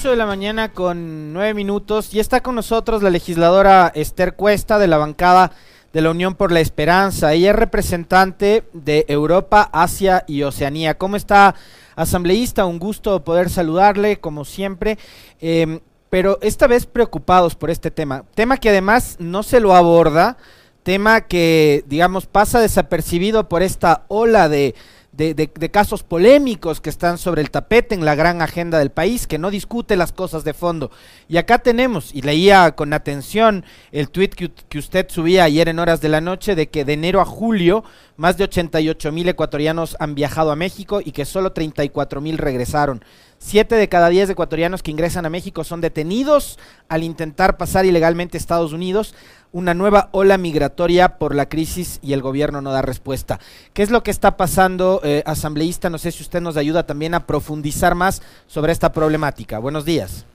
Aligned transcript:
8 0.00 0.12
de 0.12 0.16
la 0.16 0.24
mañana 0.24 0.72
con 0.72 1.34
9 1.34 1.52
minutos 1.52 2.14
y 2.14 2.20
está 2.20 2.40
con 2.40 2.54
nosotros 2.54 3.02
la 3.02 3.10
legisladora 3.10 3.92
Esther 3.94 4.34
Cuesta 4.34 4.78
de 4.78 4.86
la 4.86 4.96
bancada 4.96 5.52
de 5.92 6.00
la 6.00 6.10
Unión 6.10 6.36
por 6.36 6.52
la 6.52 6.60
Esperanza. 6.60 7.34
Ella 7.34 7.50
es 7.50 7.56
representante 7.56 8.64
de 8.72 9.04
Europa, 9.08 9.68
Asia 9.74 10.24
y 10.26 10.42
Oceanía. 10.42 10.96
¿Cómo 10.96 11.16
está, 11.16 11.54
asambleísta? 11.96 12.64
Un 12.64 12.78
gusto 12.78 13.22
poder 13.24 13.50
saludarle, 13.50 14.20
como 14.20 14.46
siempre. 14.46 14.96
Em, 15.38 15.80
pero 16.08 16.38
esta 16.40 16.66
vez 16.66 16.86
preocupados 16.86 17.54
por 17.54 17.68
este 17.68 17.90
tema. 17.90 18.24
Tema 18.34 18.56
que 18.56 18.70
además 18.70 19.16
no 19.18 19.42
se 19.42 19.60
lo 19.60 19.74
aborda, 19.74 20.38
tema 20.82 21.20
que, 21.20 21.84
digamos, 21.88 22.24
pasa 22.24 22.58
desapercibido 22.58 23.50
por 23.50 23.62
esta 23.62 24.04
ola 24.08 24.48
de 24.48 24.74
de, 25.20 25.70
casos 25.70 26.02
polémicos 26.02 26.80
que 26.80 26.90
están 26.90 27.18
sobre 27.18 27.42
el 27.42 27.50
tapete 27.50 27.94
en 27.94 28.04
la 28.04 28.14
gran 28.14 28.42
agenda 28.42 28.78
del 28.78 28.90
país, 28.90 29.26
que 29.26 29.38
no 29.38 29.50
discute 29.50 29.96
las 29.96 30.12
cosas 30.12 30.42
de 30.42 30.54
fondo. 30.54 30.90
Y 31.28 31.36
acá 31.36 31.58
tenemos, 31.58 32.14
y 32.14 32.22
leía 32.22 32.72
con 32.72 32.92
atención 32.92 33.64
el 33.92 34.08
tuit 34.08 34.34
que, 34.34 34.50
que 34.50 34.78
usted 34.78 35.06
subía 35.10 35.44
ayer 35.44 35.68
en 35.68 35.78
horas 35.78 36.00
de 36.00 36.08
la 36.08 36.20
noche, 36.20 36.54
de 36.54 36.68
que 36.68 36.84
de 36.84 36.94
enero 36.94 37.20
a 37.20 37.26
julio 37.26 37.84
más 38.16 38.36
de 38.36 38.44
88 38.44 39.12
mil 39.12 39.28
ecuatorianos 39.28 39.96
han 39.98 40.14
viajado 40.14 40.50
a 40.50 40.56
México 40.56 41.00
y 41.04 41.12
que 41.12 41.24
solo 41.24 41.52
34 41.52 42.20
mil 42.20 42.38
regresaron. 42.38 43.02
Siete 43.42 43.74
de 43.74 43.88
cada 43.88 44.10
diez 44.10 44.28
ecuatorianos 44.28 44.82
que 44.82 44.90
ingresan 44.90 45.24
a 45.24 45.30
México 45.30 45.64
son 45.64 45.80
detenidos 45.80 46.58
al 46.90 47.02
intentar 47.02 47.56
pasar 47.56 47.86
ilegalmente 47.86 48.36
a 48.36 48.38
Estados 48.38 48.74
Unidos. 48.74 49.14
Una 49.50 49.72
nueva 49.72 50.10
ola 50.12 50.36
migratoria 50.36 51.16
por 51.16 51.34
la 51.34 51.48
crisis 51.48 52.00
y 52.02 52.12
el 52.12 52.20
gobierno 52.20 52.60
no 52.60 52.70
da 52.70 52.82
respuesta. 52.82 53.40
¿Qué 53.72 53.82
es 53.82 53.90
lo 53.90 54.02
que 54.02 54.10
está 54.10 54.36
pasando, 54.36 55.00
eh, 55.02 55.22
asambleísta? 55.24 55.88
No 55.88 55.96
sé 55.96 56.12
si 56.12 56.22
usted 56.22 56.42
nos 56.42 56.58
ayuda 56.58 56.86
también 56.86 57.14
a 57.14 57.26
profundizar 57.26 57.94
más 57.94 58.20
sobre 58.46 58.72
esta 58.72 58.92
problemática. 58.92 59.58
Buenos 59.58 59.86
días. 59.86 60.26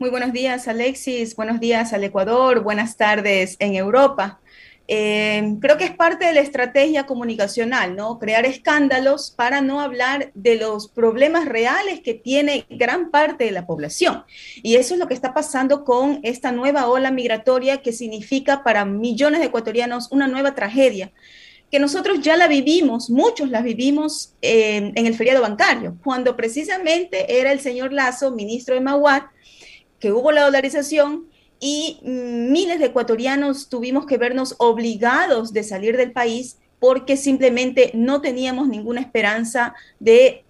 Muy 0.00 0.10
buenos 0.10 0.32
días, 0.32 0.66
Alexis. 0.66 1.36
Buenos 1.36 1.60
días 1.60 1.92
al 1.92 2.02
Ecuador. 2.02 2.60
Buenas 2.60 2.96
tardes 2.96 3.56
en 3.60 3.76
Europa. 3.76 4.40
Eh, 4.92 5.56
creo 5.60 5.78
que 5.78 5.84
es 5.84 5.94
parte 5.94 6.26
de 6.26 6.34
la 6.34 6.40
estrategia 6.40 7.06
comunicacional, 7.06 7.94
¿no? 7.94 8.18
Crear 8.18 8.44
escándalos 8.44 9.30
para 9.30 9.60
no 9.60 9.80
hablar 9.80 10.32
de 10.34 10.56
los 10.56 10.88
problemas 10.88 11.46
reales 11.46 12.00
que 12.00 12.14
tiene 12.14 12.66
gran 12.68 13.12
parte 13.12 13.44
de 13.44 13.52
la 13.52 13.66
población. 13.66 14.24
Y 14.64 14.74
eso 14.74 14.94
es 14.94 14.98
lo 14.98 15.06
que 15.06 15.14
está 15.14 15.32
pasando 15.32 15.84
con 15.84 16.18
esta 16.24 16.50
nueva 16.50 16.88
ola 16.88 17.12
migratoria 17.12 17.82
que 17.82 17.92
significa 17.92 18.64
para 18.64 18.84
millones 18.84 19.38
de 19.38 19.46
ecuatorianos 19.46 20.10
una 20.10 20.26
nueva 20.26 20.56
tragedia 20.56 21.12
que 21.70 21.78
nosotros 21.78 22.20
ya 22.20 22.36
la 22.36 22.48
vivimos, 22.48 23.10
muchos 23.10 23.48
la 23.48 23.62
vivimos 23.62 24.34
eh, 24.42 24.90
en 24.92 25.06
el 25.06 25.14
feriado 25.14 25.40
bancario, 25.40 25.96
cuando 26.02 26.36
precisamente 26.36 27.38
era 27.38 27.52
el 27.52 27.60
señor 27.60 27.92
Lazo, 27.92 28.32
ministro 28.32 28.74
de 28.74 28.80
Maguat, 28.80 29.26
que 30.00 30.10
hubo 30.10 30.32
la 30.32 30.42
dolarización 30.42 31.29
y 31.60 32.00
miles 32.02 32.78
de 32.78 32.86
ecuatorianos 32.86 33.68
tuvimos 33.68 34.06
que 34.06 34.16
vernos 34.16 34.54
obligados 34.58 35.52
de 35.52 35.62
salir 35.62 35.96
del 35.96 36.12
país 36.12 36.56
porque 36.78 37.18
simplemente 37.18 37.90
no 37.94 38.22
teníamos 38.22 38.66
ninguna 38.66 39.02
esperanza 39.02 39.74
de, 40.00 40.44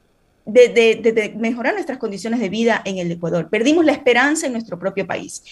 de, 0.47 1.35
mejorar 1.37 1.75
nuestras 1.75 1.99
condiciones 1.99 2.39
de 2.39 2.49
vida 2.49 2.81
en 2.85 2.99
el 2.99 3.11
Ecuador. 3.11 3.49
Perdimos 3.51 3.85
la 3.85 3.93
esperanza 3.93 4.47
en 4.47 4.53
nuestro 4.53 4.79
propio 4.79 5.07
país. 5.07 5.43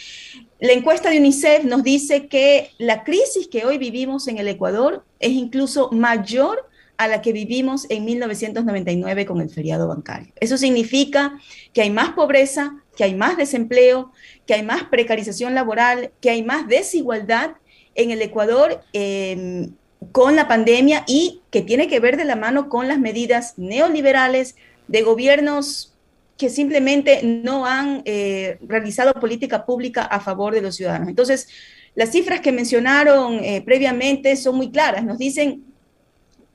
La 0.60 0.72
encuesta 0.72 1.10
de 1.10 1.18
UNICEF 1.18 1.64
nos 1.64 1.82
dice 1.82 2.28
que 2.28 2.70
la 2.78 3.02
crisis 3.02 3.48
que 3.48 3.64
hoy 3.64 3.78
vivimos 3.78 4.28
en 4.28 4.38
el 4.38 4.46
Ecuador 4.46 5.04
es 5.18 5.32
incluso 5.32 5.90
mayor 5.90 6.68
a 6.96 7.06
la 7.06 7.22
que 7.22 7.32
vivimos 7.32 7.86
en 7.90 8.04
1999 8.04 9.24
con 9.24 9.40
el 9.40 9.50
feriado 9.50 9.86
bancario. 9.86 10.32
Eso 10.40 10.56
significa 10.56 11.38
que 11.72 11.82
hay 11.82 11.90
más 11.90 12.10
pobreza, 12.10 12.82
que 12.98 13.04
hay 13.04 13.14
más 13.14 13.36
desempleo, 13.36 14.10
que 14.44 14.54
hay 14.54 14.64
más 14.64 14.82
precarización 14.82 15.54
laboral, 15.54 16.10
que 16.20 16.30
hay 16.30 16.42
más 16.42 16.66
desigualdad 16.66 17.52
en 17.94 18.10
el 18.10 18.20
Ecuador 18.20 18.82
em, 18.92 19.72
con 20.10 20.34
la 20.34 20.48
pandemia 20.48 21.04
y 21.06 21.42
que 21.52 21.62
tiene 21.62 21.86
que 21.86 22.00
ver 22.00 22.16
de 22.16 22.24
la 22.24 22.34
mano 22.34 22.68
con 22.68 22.88
las 22.88 22.98
medidas 22.98 23.54
neoliberales 23.56 24.56
de 24.88 25.02
gobiernos 25.02 25.94
que 26.36 26.50
simplemente 26.50 27.20
no 27.22 27.66
han 27.66 28.02
eh, 28.04 28.58
realizado 28.62 29.14
política 29.14 29.64
pública 29.64 30.02
a 30.02 30.18
favor 30.18 30.52
de 30.52 30.62
los 30.62 30.74
ciudadanos. 30.74 31.08
Entonces, 31.08 31.48
las 31.94 32.10
cifras 32.10 32.40
que 32.40 32.50
mencionaron 32.50 33.44
eh, 33.44 33.62
previamente 33.64 34.34
son 34.34 34.56
muy 34.56 34.72
claras. 34.72 35.04
Nos 35.04 35.18
dicen 35.18 35.62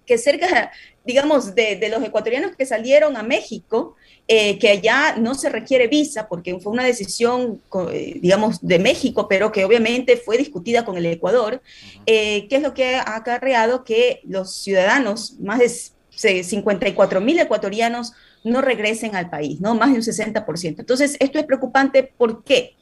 que 0.06 0.18
cerca, 0.18 0.74
digamos, 1.06 1.56
de, 1.56 1.88
los 1.90 2.04
ecuatorianos 2.04 2.54
que 2.58 2.66
salieron 2.66 3.16
a 3.16 3.24
México, 3.24 3.96
eh, 4.28 4.58
que 4.58 4.70
allá 4.70 5.18
no 5.18 5.36
se 5.36 5.50
requiere 5.50 5.88
visa, 5.88 6.30
porque 6.30 6.58
fue 6.60 6.72
una 6.72 6.86
decisión, 6.86 7.62
eh, 7.92 8.20
digamos, 8.22 8.66
de 8.66 8.80
México, 8.80 9.28
pero 9.28 9.52
que 9.52 9.66
obviamente 9.66 10.16
fue 10.16 10.38
discutida 10.38 10.86
con 10.86 10.96
el 10.96 11.06
Ecuador, 11.06 11.62
eh, 12.06 12.48
que 12.48 12.56
es 12.56 12.62
lo 12.62 12.74
que 12.74 12.96
ha 12.96 13.16
acarreado 13.16 13.84
que 13.84 14.22
los 14.24 14.56
ciudadanos, 14.56 15.40
más 15.42 15.60
de 15.60 16.44
54 16.44 17.20
mil 17.20 17.38
ecuatorianos, 17.38 18.14
no 18.46 18.62
regresen 18.62 19.16
al 19.16 19.30
país, 19.30 19.60
¿no? 19.60 19.76
Más 19.76 19.90
de 19.90 19.96
un 19.96 20.02
60%. 20.02 20.80
Entonces, 20.80 21.18
esto 21.20 21.40
es 21.40 21.46
preocupante, 21.46 22.04
¿por 22.04 22.46
qué? 22.46 22.76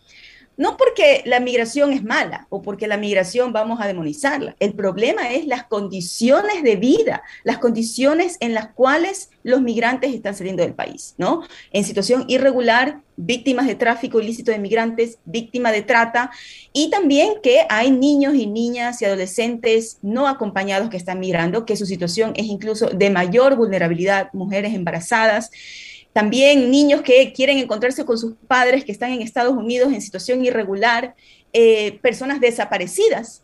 No 0.57 0.77
porque 0.77 1.23
la 1.25 1.39
migración 1.39 1.91
es 1.93 2.03
mala 2.03 2.47
o 2.49 2.61
porque 2.61 2.87
la 2.87 2.97
migración 2.97 3.53
vamos 3.53 3.79
a 3.81 3.87
demonizarla. 3.87 4.55
El 4.59 4.73
problema 4.73 5.31
es 5.31 5.47
las 5.47 5.63
condiciones 5.63 6.61
de 6.63 6.75
vida, 6.75 7.23
las 7.43 7.57
condiciones 7.57 8.37
en 8.41 8.53
las 8.53 8.67
cuales 8.67 9.29
los 9.43 9.61
migrantes 9.61 10.13
están 10.13 10.35
saliendo 10.35 10.61
del 10.61 10.73
país, 10.73 11.15
¿no? 11.17 11.41
En 11.71 11.83
situación 11.83 12.25
irregular, 12.27 13.01
víctimas 13.15 13.67
de 13.67 13.75
tráfico 13.75 14.19
ilícito 14.19 14.51
de 14.51 14.59
migrantes, 14.59 15.19
víctimas 15.25 15.73
de 15.73 15.81
trata 15.81 16.31
y 16.73 16.89
también 16.89 17.35
que 17.41 17.65
hay 17.69 17.91
niños 17.91 18.35
y 18.35 18.47
niñas 18.47 19.01
y 19.01 19.05
adolescentes 19.05 19.97
no 20.01 20.27
acompañados 20.27 20.89
que 20.89 20.97
están 20.97 21.19
migrando, 21.19 21.65
que 21.65 21.77
su 21.77 21.85
situación 21.85 22.33
es 22.35 22.45
incluso 22.45 22.87
de 22.87 23.09
mayor 23.09 23.55
vulnerabilidad, 23.55 24.29
mujeres 24.33 24.73
embarazadas. 24.73 25.51
También 26.13 26.69
niños 26.71 27.01
que 27.01 27.31
quieren 27.33 27.57
encontrarse 27.57 28.05
con 28.05 28.17
sus 28.17 28.33
padres 28.47 28.83
que 28.83 28.91
están 28.91 29.11
en 29.11 29.21
Estados 29.21 29.53
Unidos 29.53 29.93
en 29.93 30.01
situación 30.01 30.43
irregular, 30.43 31.15
eh, 31.53 31.99
personas 32.01 32.39
desaparecidas 32.39 33.43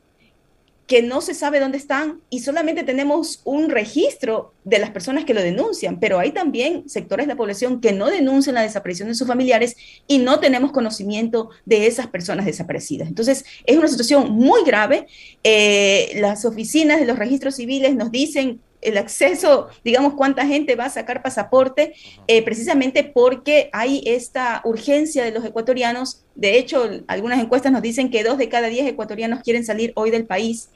que 0.87 1.01
no 1.01 1.19
se 1.19 1.33
sabe 1.33 1.59
dónde 1.59 1.77
están 1.77 2.21
y 2.29 2.39
solamente 2.39 2.83
tenemos 2.83 3.41
un 3.43 3.69
registro 3.69 4.53
de 4.63 4.79
las 4.79 4.89
personas 4.89 5.25
que 5.25 5.33
lo 5.33 5.41
denuncian, 5.41 5.99
pero 5.99 6.17
hay 6.17 6.31
también 6.31 6.87
sectores 6.87 7.27
de 7.27 7.33
la 7.33 7.37
población 7.37 7.81
que 7.81 7.91
no 7.91 8.07
denuncian 8.07 8.55
la 8.55 8.61
desaparición 8.61 9.09
de 9.09 9.15
sus 9.15 9.27
familiares 9.27 9.75
y 10.07 10.19
no 10.19 10.39
tenemos 10.39 10.71
conocimiento 10.71 11.49
de 11.65 11.87
esas 11.87 12.07
personas 12.07 12.45
desaparecidas. 12.45 13.09
Entonces, 13.09 13.43
es 13.65 13.77
una 13.77 13.89
situación 13.89 14.31
muy 14.31 14.63
grave. 14.63 15.07
Eh, 15.43 16.11
las 16.15 16.45
oficinas 16.45 17.01
de 17.01 17.05
los 17.05 17.19
registros 17.19 17.55
civiles 17.55 17.93
nos 17.93 18.09
dicen 18.09 18.61
el 18.87 18.97
acceso, 18.97 19.67
digamos, 19.83 20.13
cuánta 20.13 20.45
gente 20.45 20.75
va 20.75 20.85
a 20.85 20.89
sacar 20.89 21.21
pasaporte, 21.21 21.93
eh, 22.27 22.41
precisamente 22.43 23.03
porque 23.03 23.69
hay 23.73 24.01
esta 24.05 24.61
urgencia 24.63 25.23
de 25.25 25.31
los 25.31 25.43
ecuatorianos. 25.43 26.23
De 26.35 26.57
hecho, 26.57 26.89
algunas 27.07 27.39
encuestas 27.39 27.71
nos 27.71 27.81
dicen 27.81 28.09
que 28.09 28.23
dos 28.23 28.37
de 28.37 28.49
cada 28.49 28.67
diez 28.67 28.87
ecuatorianos 28.87 29.41
quieren 29.43 29.65
salir 29.65 29.91
hoy 29.95 30.09
del 30.09 30.25
país, 30.25 30.69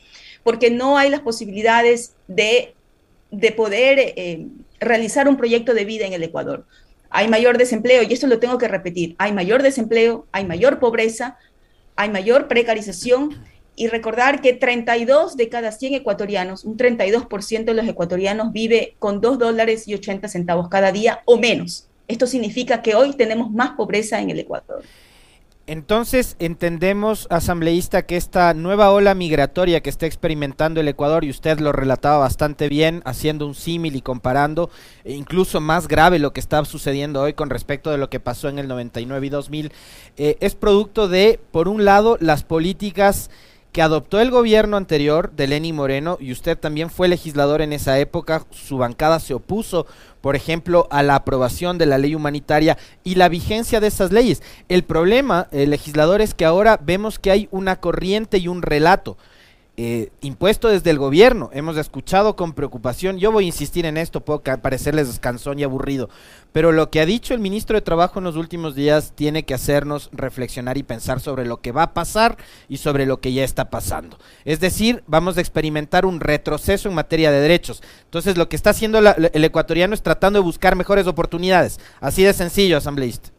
porque 0.43 0.69
no 0.69 0.97
hay 0.97 1.09
las 1.09 1.21
posibilidades 1.21 2.13
de, 2.27 2.73
de 3.31 3.51
poder 3.51 3.99
eh, 3.99 4.47
realizar 4.79 5.27
un 5.27 5.37
proyecto 5.37 5.73
de 5.73 5.85
vida 5.85 6.05
en 6.05 6.13
el 6.13 6.23
Ecuador. 6.23 6.65
Hay 7.09 7.27
mayor 7.27 7.57
desempleo, 7.57 8.03
y 8.03 8.13
esto 8.13 8.27
lo 8.27 8.39
tengo 8.39 8.57
que 8.57 8.67
repetir, 8.67 9.15
hay 9.17 9.31
mayor 9.31 9.63
desempleo, 9.63 10.25
hay 10.31 10.45
mayor 10.45 10.79
pobreza, 10.79 11.37
hay 11.95 12.09
mayor 12.09 12.47
precarización 12.47 13.37
y 13.81 13.87
recordar 13.87 14.41
que 14.41 14.53
32 14.53 15.35
de 15.35 15.49
cada 15.49 15.71
100 15.71 15.95
ecuatorianos, 15.95 16.65
un 16.65 16.77
32% 16.77 17.65
de 17.65 17.73
los 17.73 17.87
ecuatorianos 17.87 18.53
vive 18.53 18.93
con 18.99 19.21
2 19.21 19.39
dólares 19.39 19.87
y 19.87 19.95
80 19.95 20.27
centavos 20.27 20.69
cada 20.69 20.91
día 20.91 21.21
o 21.25 21.39
menos. 21.39 21.87
Esto 22.07 22.27
significa 22.27 22.83
que 22.83 22.93
hoy 22.93 23.13
tenemos 23.13 23.49
más 23.49 23.71
pobreza 23.71 24.21
en 24.21 24.29
el 24.29 24.37
Ecuador. 24.37 24.83
Entonces 25.65 26.35
entendemos, 26.37 27.25
asambleísta, 27.31 28.05
que 28.05 28.17
esta 28.17 28.53
nueva 28.53 28.91
ola 28.91 29.15
migratoria 29.15 29.81
que 29.81 29.89
está 29.89 30.05
experimentando 30.05 30.79
el 30.79 30.87
Ecuador, 30.87 31.23
y 31.23 31.31
usted 31.31 31.59
lo 31.59 31.71
relataba 31.71 32.19
bastante 32.19 32.69
bien, 32.69 33.01
haciendo 33.05 33.47
un 33.47 33.55
símil 33.55 33.95
y 33.95 34.01
comparando, 34.01 34.69
e 35.03 35.13
incluso 35.13 35.59
más 35.59 35.87
grave 35.87 36.19
lo 36.19 36.33
que 36.33 36.39
está 36.39 36.63
sucediendo 36.65 37.21
hoy 37.21 37.33
con 37.33 37.49
respecto 37.49 37.89
de 37.89 37.97
lo 37.97 38.11
que 38.11 38.19
pasó 38.19 38.47
en 38.47 38.59
el 38.59 38.67
99 38.67 39.25
y 39.25 39.29
2000, 39.29 39.71
eh, 40.17 40.37
es 40.39 40.53
producto 40.53 41.07
de, 41.07 41.39
por 41.51 41.67
un 41.67 41.83
lado, 41.83 42.17
las 42.19 42.43
políticas 42.43 43.31
que 43.71 43.81
adoptó 43.81 44.19
el 44.19 44.31
gobierno 44.31 44.77
anterior 44.77 45.31
de 45.31 45.47
Lenny 45.47 45.71
Moreno 45.71 46.17
y 46.19 46.31
usted 46.31 46.57
también 46.57 46.89
fue 46.89 47.07
legislador 47.07 47.61
en 47.61 47.71
esa 47.71 47.99
época, 47.99 48.45
su 48.51 48.77
bancada 48.77 49.19
se 49.19 49.33
opuso, 49.33 49.85
por 50.19 50.35
ejemplo, 50.35 50.87
a 50.91 51.03
la 51.03 51.15
aprobación 51.15 51.77
de 51.77 51.85
la 51.85 51.97
ley 51.97 52.13
humanitaria 52.13 52.77
y 53.03 53.15
la 53.15 53.29
vigencia 53.29 53.79
de 53.79 53.87
esas 53.87 54.11
leyes. 54.11 54.43
El 54.67 54.83
problema, 54.83 55.47
el 55.51 55.69
legislador, 55.69 56.21
es 56.21 56.33
que 56.33 56.45
ahora 56.45 56.79
vemos 56.83 57.17
que 57.17 57.31
hay 57.31 57.47
una 57.51 57.79
corriente 57.79 58.37
y 58.37 58.47
un 58.47 58.61
relato 58.61 59.17
eh, 59.77 60.09
impuesto 60.19 60.67
desde 60.67 60.89
el 60.89 60.99
gobierno. 60.99 61.49
Hemos 61.53 61.77
escuchado 61.77 62.35
con 62.35 62.53
preocupación, 62.53 63.17
yo 63.17 63.31
voy 63.31 63.45
a 63.45 63.47
insistir 63.47 63.85
en 63.85 63.97
esto, 63.97 64.19
puedo 64.19 64.41
parecerles 64.41 65.07
descansón 65.07 65.59
y 65.59 65.63
aburrido, 65.63 66.09
pero 66.51 66.73
lo 66.73 66.89
que 66.89 66.99
ha 66.99 67.05
dicho 67.05 67.33
el 67.33 67.39
ministro 67.39 67.77
de 67.77 67.81
Trabajo 67.81 68.19
en 68.19 68.25
los 68.25 68.35
últimos 68.35 68.75
días 68.75 69.13
tiene 69.15 69.43
que 69.43 69.53
hacernos 69.53 70.09
reflexionar 70.11 70.77
y 70.77 70.83
pensar 70.83 71.21
sobre 71.21 71.45
lo 71.45 71.61
que 71.61 71.71
va 71.71 71.83
a 71.83 71.93
pasar 71.93 72.37
y 72.67 72.77
sobre 72.77 73.05
lo 73.05 73.21
que 73.21 73.31
ya 73.31 73.45
está 73.45 73.69
pasando. 73.69 74.17
Es 74.43 74.59
decir, 74.59 75.03
vamos 75.07 75.37
a 75.37 75.41
experimentar 75.41 76.05
un 76.05 76.19
retroceso 76.19 76.89
en 76.89 76.95
materia 76.95 77.31
de 77.31 77.39
derechos. 77.39 77.81
Entonces, 78.03 78.37
lo 78.37 78.49
que 78.49 78.57
está 78.57 78.71
haciendo 78.71 78.99
el 78.99 79.43
ecuatoriano 79.43 79.93
es 79.93 80.03
tratando 80.03 80.39
de 80.39 80.43
buscar 80.43 80.75
mejores 80.75 81.07
oportunidades. 81.07 81.79
Así 82.01 82.23
de 82.23 82.33
sencillo, 82.33 82.77
asambleísta. 82.77 83.29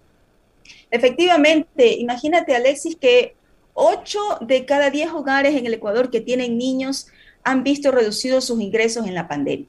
Efectivamente, 0.91 1.95
imagínate, 1.99 2.55
Alexis, 2.55 2.97
que 2.97 3.35
8 3.75 4.39
de 4.43 4.65
cada 4.65 4.91
10 4.91 5.11
hogares 5.11 5.57
en 5.57 5.67
el 5.67 5.75
Ecuador 5.75 6.11
que 6.11 6.21
tienen 6.21 6.59
niños 6.59 7.07
han 7.45 7.65
visto 7.65 7.91
reducidos 7.91 8.45
sus 8.45 8.61
ingresos 8.61 9.07
en 9.07 9.15
la 9.15 9.29
pandemia. 9.29 9.67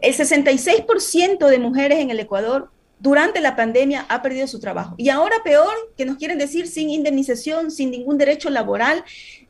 El 0.00 0.14
66% 0.14 1.48
de 1.48 1.58
mujeres 1.58 1.98
en 2.00 2.10
el 2.10 2.20
Ecuador 2.20 2.70
durante 2.98 3.40
la 3.40 3.56
pandemia 3.56 4.06
ha 4.08 4.22
perdido 4.22 4.46
su 4.46 4.60
trabajo. 4.60 4.94
Y 4.96 5.08
ahora 5.08 5.36
peor, 5.44 5.74
que 5.96 6.04
nos 6.04 6.16
quieren 6.16 6.38
decir 6.38 6.66
sin 6.66 6.90
indemnización, 6.90 7.70
sin 7.70 7.90
ningún 7.90 8.18
derecho 8.18 8.50
laboral. 8.50 9.04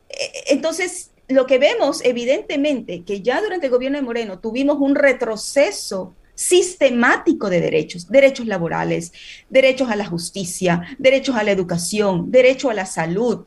Eh, 0.08 0.32
entonces, 0.48 1.10
lo 1.28 1.46
que 1.46 1.58
vemos 1.58 2.04
evidentemente 2.04 3.02
que 3.02 3.22
ya 3.22 3.40
durante 3.40 3.66
el 3.66 3.72
gobierno 3.72 3.98
de 3.98 4.04
Moreno 4.04 4.38
tuvimos 4.38 4.78
un 4.78 4.94
retroceso 4.94 6.14
sistemático 6.34 7.48
de 7.48 7.60
derechos, 7.60 8.08
derechos 8.08 8.46
laborales, 8.46 9.12
derechos 9.48 9.90
a 9.90 9.96
la 9.96 10.06
justicia, 10.06 10.82
derechos 10.98 11.34
a 11.34 11.42
la 11.42 11.50
educación, 11.50 12.30
derecho 12.30 12.68
a 12.68 12.74
la 12.74 12.86
salud, 12.86 13.46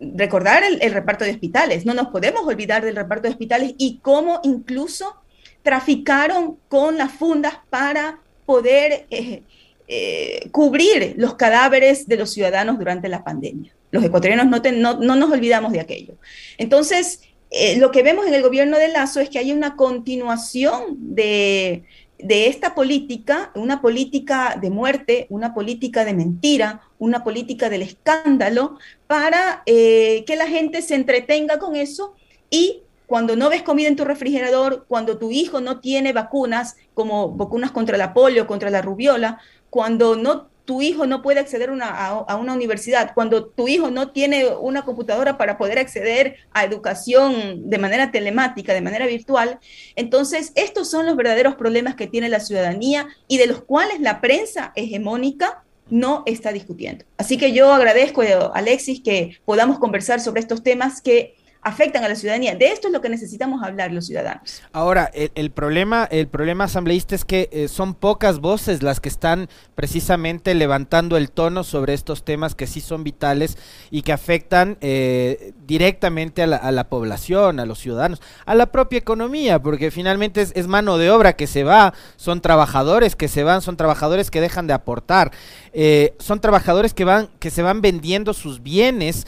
recordar 0.00 0.62
el, 0.64 0.92
reparto 0.92 1.24
de 1.24 1.30
hospitales, 1.30 1.86
no 1.86 1.94
nos 1.94 2.08
podemos 2.08 2.46
olvidar 2.46 2.84
del 2.84 2.96
reparto 2.96 3.24
de 3.24 3.30
hospitales 3.30 3.74
y 3.78 3.98
cómo 4.02 4.40
incluso 4.42 5.16
traficaron 5.62 6.58
con 6.68 6.98
las 6.98 7.12
fundas 7.12 7.54
para 7.70 8.18
poder 8.44 9.06
eh, 9.10 9.42
eh, 9.88 10.48
cubrir 10.50 11.14
los 11.16 11.34
cadáveres 11.34 12.06
de 12.06 12.16
los 12.16 12.32
ciudadanos 12.32 12.78
durante 12.78 13.08
la 13.08 13.24
pandemia. 13.24 13.72
Los 13.90 14.04
ecuatorianos 14.04 14.46
no, 14.46 14.94
no, 14.94 15.16
nos 15.16 15.30
olvidamos 15.30 15.72
de 15.72 15.80
aquello. 15.80 16.14
Entonces, 16.58 17.20
eh, 17.50 17.76
lo 17.78 17.90
que 17.90 18.02
vemos 18.02 18.26
en 18.26 18.34
el 18.34 18.42
gobierno 18.42 18.78
de 18.78 18.88
Lazo 18.88 19.20
es 19.20 19.30
que 19.30 19.38
hay 19.38 19.52
una 19.52 19.76
continuación 19.76 20.96
de, 20.98 21.84
de 22.18 22.46
esta 22.46 22.74
política, 22.74 23.50
una 23.54 23.80
política 23.80 24.58
de 24.60 24.70
muerte, 24.70 25.26
una 25.30 25.54
política 25.54 26.04
de 26.04 26.14
mentira, 26.14 26.82
una 26.98 27.24
política 27.24 27.68
del 27.68 27.82
escándalo, 27.82 28.78
para 29.06 29.62
eh, 29.66 30.24
que 30.26 30.36
la 30.36 30.46
gente 30.46 30.82
se 30.82 30.94
entretenga 30.94 31.58
con 31.58 31.76
eso 31.76 32.14
y 32.50 32.82
cuando 33.06 33.36
no 33.36 33.50
ves 33.50 33.62
comida 33.62 33.88
en 33.88 33.96
tu 33.96 34.04
refrigerador, 34.04 34.86
cuando 34.88 35.18
tu 35.18 35.30
hijo 35.30 35.60
no 35.60 35.80
tiene 35.80 36.12
vacunas, 36.12 36.76
como 36.94 37.32
vacunas 37.32 37.70
contra 37.70 37.98
la 37.98 38.14
polio, 38.14 38.46
contra 38.46 38.70
la 38.70 38.80
rubiola, 38.80 39.40
cuando 39.68 40.16
no 40.16 40.48
tu 40.64 40.80
hijo 40.80 41.06
no 41.06 41.22
puede 41.22 41.40
acceder 41.40 41.70
a, 41.82 42.36
una 42.36 42.54
universidad, 42.54 43.12
cuando 43.14 43.46
tu 43.46 43.68
hijo 43.68 43.90
no 43.90 44.10
tiene 44.12 44.46
una 44.46 44.84
computadora 44.84 45.36
para 45.36 45.58
poder 45.58 45.78
acceder 45.78 46.36
a 46.52 46.64
educación 46.64 47.68
de 47.68 47.78
manera 47.78 48.10
telemática, 48.10 48.72
de 48.72 48.80
manera 48.80 49.06
virtual, 49.06 49.58
entonces 49.94 50.52
estos 50.54 50.90
son 50.90 51.06
los 51.06 51.16
verdaderos 51.16 51.56
problemas 51.56 51.94
que 51.94 52.06
tiene 52.06 52.28
la 52.28 52.40
ciudadanía 52.40 53.08
y 53.28 53.38
de 53.38 53.46
los 53.46 53.62
cuales 53.62 54.00
la 54.00 54.20
prensa 54.20 54.72
hegemónica 54.74 55.64
no 55.90 56.22
está 56.26 56.52
discutiendo. 56.52 57.04
Así 57.18 57.36
que 57.36 57.52
yo 57.52 57.72
agradezco, 57.72 58.22
Alexis, 58.54 59.02
que 59.02 59.38
podamos 59.44 59.78
conversar 59.78 60.20
sobre 60.20 60.40
estos 60.40 60.62
temas 60.62 61.02
que 61.02 61.36
afectan 61.64 62.04
a 62.04 62.08
la 62.08 62.14
ciudadanía. 62.14 62.54
De 62.54 62.66
esto 62.66 62.88
es 62.88 62.92
lo 62.92 63.00
que 63.00 63.08
necesitamos 63.08 63.62
hablar 63.62 63.90
los 63.90 64.06
ciudadanos. 64.06 64.62
Ahora, 64.72 65.10
el, 65.14 65.50
problema, 65.50 66.04
el 66.10 66.28
problema 66.28 66.64
asambleísta 66.64 67.14
es 67.14 67.24
que 67.24 67.48
eh, 67.52 67.68
son 67.68 67.94
pocas 67.94 68.38
voces 68.38 68.82
las 68.82 69.00
que 69.00 69.08
están 69.08 69.48
precisamente 69.74 70.54
levantando 70.54 71.16
el 71.16 71.30
tono 71.30 71.64
sobre 71.64 71.94
estos 71.94 72.24
temas 72.24 72.54
que 72.54 72.66
sí 72.66 72.80
son 72.80 73.02
vitales 73.02 73.56
y 73.90 74.02
que 74.02 74.12
afectan 74.12 74.76
eh, 74.82 75.52
directamente 75.66 76.42
a 76.42 76.46
la, 76.46 76.88
población, 76.88 77.58
a 77.58 77.66
los 77.66 77.78
ciudadanos, 77.78 78.20
a 78.44 78.54
la 78.54 78.66
propia 78.66 78.98
economía, 78.98 79.60
porque 79.60 79.90
finalmente 79.90 80.42
es, 80.42 80.66
mano 80.66 80.98
de 80.98 81.10
obra 81.10 81.32
que 81.34 81.46
se 81.46 81.64
va, 81.64 81.94
son 82.16 82.42
trabajadores 82.42 83.16
que 83.16 83.28
se 83.28 83.42
van, 83.42 83.62
son 83.62 83.76
trabajadores 83.76 84.30
que 84.30 84.40
dejan 84.40 84.66
de 84.66 84.74
aportar, 84.74 85.32
eh, 85.74 86.14
son 86.18 86.40
trabajadores 86.40 86.94
que 86.94 87.04
van, 87.04 87.28
que 87.38 87.50
se 87.50 87.62
van 87.62 87.82
vendiendo 87.82 88.32
sus 88.32 88.62
bienes 88.62 89.26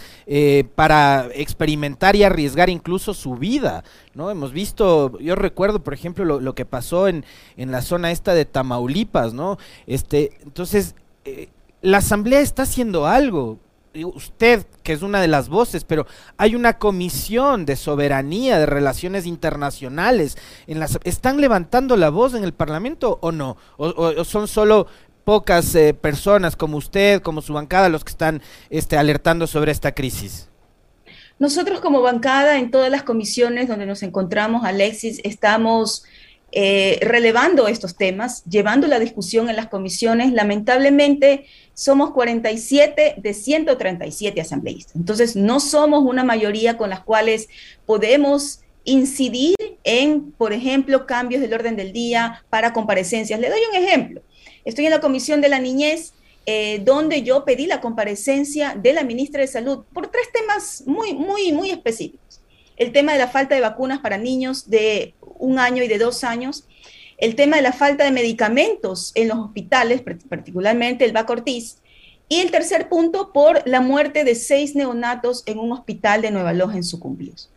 para 0.75 1.28
experimentar 1.34 2.16
y 2.16 2.22
arriesgar 2.22 2.70
incluso 2.70 3.14
su 3.14 3.34
vida, 3.34 3.84
¿no? 4.14 4.31
Hemos 4.31 4.52
visto, 4.52 5.19
yo 5.19 5.34
recuerdo, 5.34 5.82
por 5.82 5.93
ejemplo, 5.93 6.25
lo, 6.25 6.54
que 6.54 6.64
pasó 6.64 7.08
en, 7.08 7.25
en, 7.56 7.70
la 7.70 7.82
zona 7.82 8.10
esta 8.10 8.34
de 8.34 8.44
Tamaulipas, 8.44 9.34
¿no? 9.34 9.58
Este, 9.87 10.38
entonces, 10.43 10.94
eh, 11.25 11.48
la 11.82 11.98
Asamblea 11.98 12.40
está 12.40 12.62
haciendo 12.62 13.06
algo, 13.06 13.58
usted, 14.04 14.66
que 14.82 14.93
es 14.93 15.02
una 15.02 15.20
de 15.20 15.28
las 15.28 15.48
voces, 15.48 15.84
pero 15.84 16.06
hay 16.37 16.54
una 16.54 16.78
comisión 16.78 17.64
de 17.64 17.76
soberanía, 17.76 18.58
de 18.58 18.66
relaciones 18.66 19.26
internacionales. 19.26 20.37
En 20.66 20.78
las, 20.78 20.98
¿Están 21.04 21.40
levantando 21.40 21.96
la 21.96 22.10
voz 22.10 22.34
en 22.34 22.44
el 22.44 22.52
Parlamento 22.52 23.19
o 23.22 23.32
no? 23.32 23.56
¿O, 23.76 24.25
son 24.25 24.48
solo 24.48 24.87
pocas 25.26 25.75
eh, 25.75 25.93
personas 25.93 26.55
como 26.55 26.76
usted, 26.76 27.20
como 27.20 27.43
su 27.43 27.52
bancada, 27.52 27.88
los 27.88 28.05
que 28.05 28.12
están 28.12 28.40
este, 28.70 28.96
alertando 28.96 29.49
sobre 29.49 29.73
esta 29.73 29.93
crisis? 29.93 30.49
Nosotros 31.40 31.81
como 31.81 32.00
bancada 32.00 32.58
en 32.58 32.70
todas 32.70 32.93
las 32.93 33.02
comisiones 33.02 33.67
donde 33.67 33.87
nos 33.87 34.05
encontramos, 34.05 34.64
Alexis, 34.64 35.20
estamos 35.25 36.05
eh, 36.52 37.00
relevando 37.02 37.67
estos 37.67 37.96
temas, 37.96 38.44
llevando 38.44 38.87
la 38.87 39.00
discusión 39.00 39.50
en 39.50 39.56
las 39.56 39.67
comisiones. 39.67 40.32
Lamentablemente 40.32 41.46
somos 41.75 42.12
47 42.12 43.17
de 43.19 43.34
137 43.34 44.40
asambleístas. 44.40 44.94
Entonces 44.94 45.34
no 45.34 45.58
somos 45.58 46.05
una 46.05 46.22
mayoría 46.22 46.79
con 46.79 46.88
las 46.88 47.00
cuales 47.00 47.49
podemos 47.84 48.61
incidir 48.84 49.56
en, 49.82 50.31
por 50.31 50.52
ejemplo, 50.52 51.05
cambios 51.05 51.43
del 51.43 51.52
orden 51.52 51.74
del 51.74 51.93
día 51.93 52.44
para 52.48 52.72
comparecencias. 52.72 53.41
Le 53.41 53.51
doy 53.51 53.60
un 53.72 53.84
ejemplo. 53.84 54.22
Estoy 54.67 54.85
en 54.85 54.91
la 54.91 55.01
Comisión 55.01 55.41
de 55.41 55.49
la 55.49 55.61
Niñez 55.61 56.13
eh, 56.49 56.81
donde 56.85 57.23
yo 57.23 57.44
pedí 57.44 57.67
la 57.67 57.81
comparecencia 57.81 58.77
de 58.81 58.93
la 58.93 59.03
ministra 59.03 59.41
de 59.41 59.49
Salud 59.49 59.85
por 59.93 60.08
tres 60.08 60.31
temas 60.32 60.85
muy, 60.87 61.13
muy, 61.13 61.53
muy 61.53 61.70
específicos. 61.70 62.41
El 62.77 62.93
tema 62.93 63.13
de 63.13 63.19
la 63.19 63.27
falta 63.27 63.56
de 63.56 63.61
vacunas 63.61 63.99
para 63.99 64.17
niños 64.17 64.70
de 64.70 65.15
un 65.39 65.58
año 65.58 65.82
y 65.82 65.89
de 65.89 65.99
dos 65.99 66.23
años, 66.23 66.69
el 67.19 67.35
tema 67.35 67.56
de 67.56 67.63
la 67.63 67.73
falta 67.73 68.05
de 68.05 68.13
medicamentos 68.13 69.11
en 69.17 69.27
los 69.27 69.39
hospitales, 69.39 70.03
particularmente 70.29 71.05
el 71.05 71.13
Bacortiz, 71.13 71.79
y 72.29 72.41
el 72.41 72.53
tercer 72.53 72.89
punto 72.89 73.32
por 73.32 73.67
la 73.67 73.81
muerte 73.81 74.23
de 74.23 74.37
seis 74.37 74.77
neonatos 74.77 75.43
en 75.46 75.58
un 75.58 75.73
hospital 75.73 76.23
de 76.23 76.31
Nueva 76.31 76.53
Loja 76.53 76.77
en 76.77 76.85
Sucumbíos. 76.85 77.51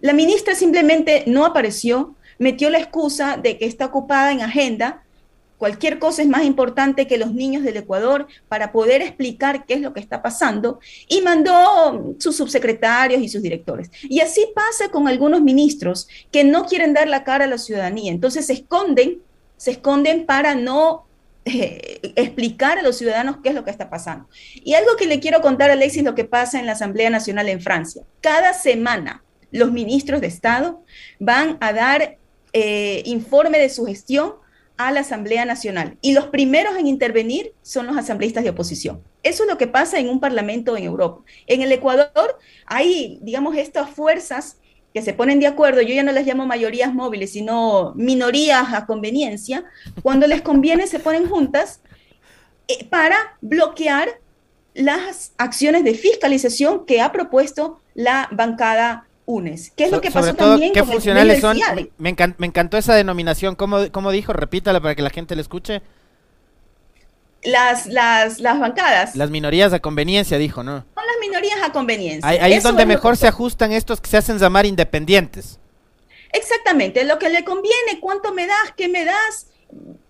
La 0.00 0.12
ministra 0.12 0.54
simplemente 0.54 1.24
no 1.26 1.44
apareció, 1.44 2.14
metió 2.38 2.70
la 2.70 2.78
excusa 2.78 3.36
de 3.36 3.58
que 3.58 3.66
está 3.66 3.86
ocupada 3.86 4.32
en 4.32 4.40
agenda 4.40 5.03
Cualquier 5.64 5.98
cosa 5.98 6.20
es 6.20 6.28
más 6.28 6.44
importante 6.44 7.06
que 7.06 7.16
los 7.16 7.32
niños 7.32 7.62
del 7.62 7.78
Ecuador 7.78 8.26
para 8.48 8.70
poder 8.70 9.00
explicar 9.00 9.64
qué 9.64 9.72
es 9.72 9.80
lo 9.80 9.94
que 9.94 10.00
está 10.00 10.20
pasando 10.20 10.78
y 11.08 11.22
mandó 11.22 12.14
sus 12.18 12.36
subsecretarios 12.36 13.22
y 13.22 13.30
sus 13.30 13.40
directores. 13.40 13.90
Y 14.02 14.20
así 14.20 14.46
pasa 14.54 14.90
con 14.90 15.08
algunos 15.08 15.40
ministros 15.40 16.06
que 16.30 16.44
no 16.44 16.66
quieren 16.66 16.92
dar 16.92 17.08
la 17.08 17.24
cara 17.24 17.46
a 17.46 17.48
la 17.48 17.56
ciudadanía, 17.56 18.12
entonces 18.12 18.44
se 18.44 18.52
esconden, 18.52 19.22
se 19.56 19.70
esconden 19.70 20.26
para 20.26 20.54
no 20.54 21.06
eh, 21.46 22.12
explicar 22.14 22.78
a 22.78 22.82
los 22.82 22.98
ciudadanos 22.98 23.38
qué 23.42 23.48
es 23.48 23.54
lo 23.54 23.64
que 23.64 23.70
está 23.70 23.88
pasando. 23.88 24.28
Y 24.52 24.74
algo 24.74 24.96
que 24.98 25.06
le 25.06 25.18
quiero 25.18 25.40
contar 25.40 25.70
a 25.70 25.72
Alexis, 25.72 26.04
lo 26.04 26.14
que 26.14 26.24
pasa 26.24 26.60
en 26.60 26.66
la 26.66 26.72
Asamblea 26.72 27.08
Nacional 27.08 27.48
en 27.48 27.62
Francia. 27.62 28.02
Cada 28.20 28.52
semana 28.52 29.24
los 29.50 29.72
ministros 29.72 30.20
de 30.20 30.26
Estado 30.26 30.84
van 31.18 31.56
a 31.62 31.72
dar 31.72 32.18
eh, 32.52 33.02
informe 33.06 33.58
de 33.58 33.70
su 33.70 33.86
gestión 33.86 34.43
a 34.76 34.90
la 34.90 35.00
Asamblea 35.00 35.44
Nacional 35.44 35.98
y 36.00 36.12
los 36.12 36.26
primeros 36.26 36.76
en 36.76 36.86
intervenir 36.86 37.52
son 37.62 37.86
los 37.86 37.96
asambleístas 37.96 38.44
de 38.44 38.50
oposición. 38.50 39.02
Eso 39.22 39.44
es 39.44 39.48
lo 39.48 39.58
que 39.58 39.68
pasa 39.68 39.98
en 39.98 40.08
un 40.08 40.20
parlamento 40.20 40.76
en 40.76 40.84
Europa. 40.84 41.22
En 41.46 41.62
el 41.62 41.72
Ecuador 41.72 42.38
hay, 42.66 43.18
digamos, 43.22 43.56
estas 43.56 43.90
fuerzas 43.90 44.58
que 44.92 45.02
se 45.02 45.12
ponen 45.12 45.40
de 45.40 45.48
acuerdo, 45.48 45.82
yo 45.82 45.94
ya 45.94 46.04
no 46.04 46.12
las 46.12 46.26
llamo 46.26 46.46
mayorías 46.46 46.94
móviles, 46.94 47.32
sino 47.32 47.92
minorías 47.96 48.72
a 48.72 48.86
conveniencia, 48.86 49.64
cuando 50.02 50.26
les 50.26 50.40
conviene 50.40 50.86
se 50.86 51.00
ponen 51.00 51.28
juntas 51.28 51.80
eh, 52.68 52.84
para 52.88 53.16
bloquear 53.40 54.08
las 54.72 55.32
acciones 55.36 55.84
de 55.84 55.94
fiscalización 55.94 56.86
que 56.86 57.00
ha 57.00 57.12
propuesto 57.12 57.80
la 57.94 58.28
bancada 58.32 59.06
UNES. 59.26 59.72
¿Qué 59.76 59.84
es 59.84 59.90
lo 59.90 60.00
que 60.00 60.10
pasó 60.10 60.34
también 60.34 60.72
¿qué 60.72 60.84
funcionales 60.84 61.40
son? 61.40 61.58
Me, 61.98 62.10
encantó 62.10 62.76
esa 62.76 62.94
denominación. 62.94 63.56
¿Cómo, 63.56 64.10
dijo? 64.10 64.32
Repítala 64.32 64.80
para 64.80 64.94
que 64.94 65.02
la 65.02 65.10
gente 65.10 65.34
le 65.34 65.42
escuche. 65.42 65.82
Las, 67.42 67.86
las, 67.86 68.40
las 68.40 68.58
bancadas. 68.58 69.16
Las 69.16 69.30
minorías 69.30 69.72
a 69.72 69.80
conveniencia, 69.80 70.38
dijo, 70.38 70.62
¿no? 70.62 70.72
No, 70.72 70.84
las 70.96 71.16
minorías 71.20 71.58
a 71.62 71.72
conveniencia. 71.72 72.28
Ahí, 72.28 72.54
es 72.54 72.62
donde 72.62 72.86
mejor 72.86 73.16
se 73.16 73.26
ajustan 73.26 73.72
estos 73.72 74.00
que 74.00 74.08
se 74.08 74.16
hacen 74.16 74.38
llamar 74.38 74.64
independientes. 74.64 75.58
Exactamente, 76.32 77.04
lo 77.04 77.18
que 77.18 77.28
le 77.28 77.44
conviene, 77.44 78.00
cuánto 78.00 78.32
me 78.32 78.46
das, 78.46 78.72
qué 78.76 78.88
me 78.88 79.04
das, 79.04 79.46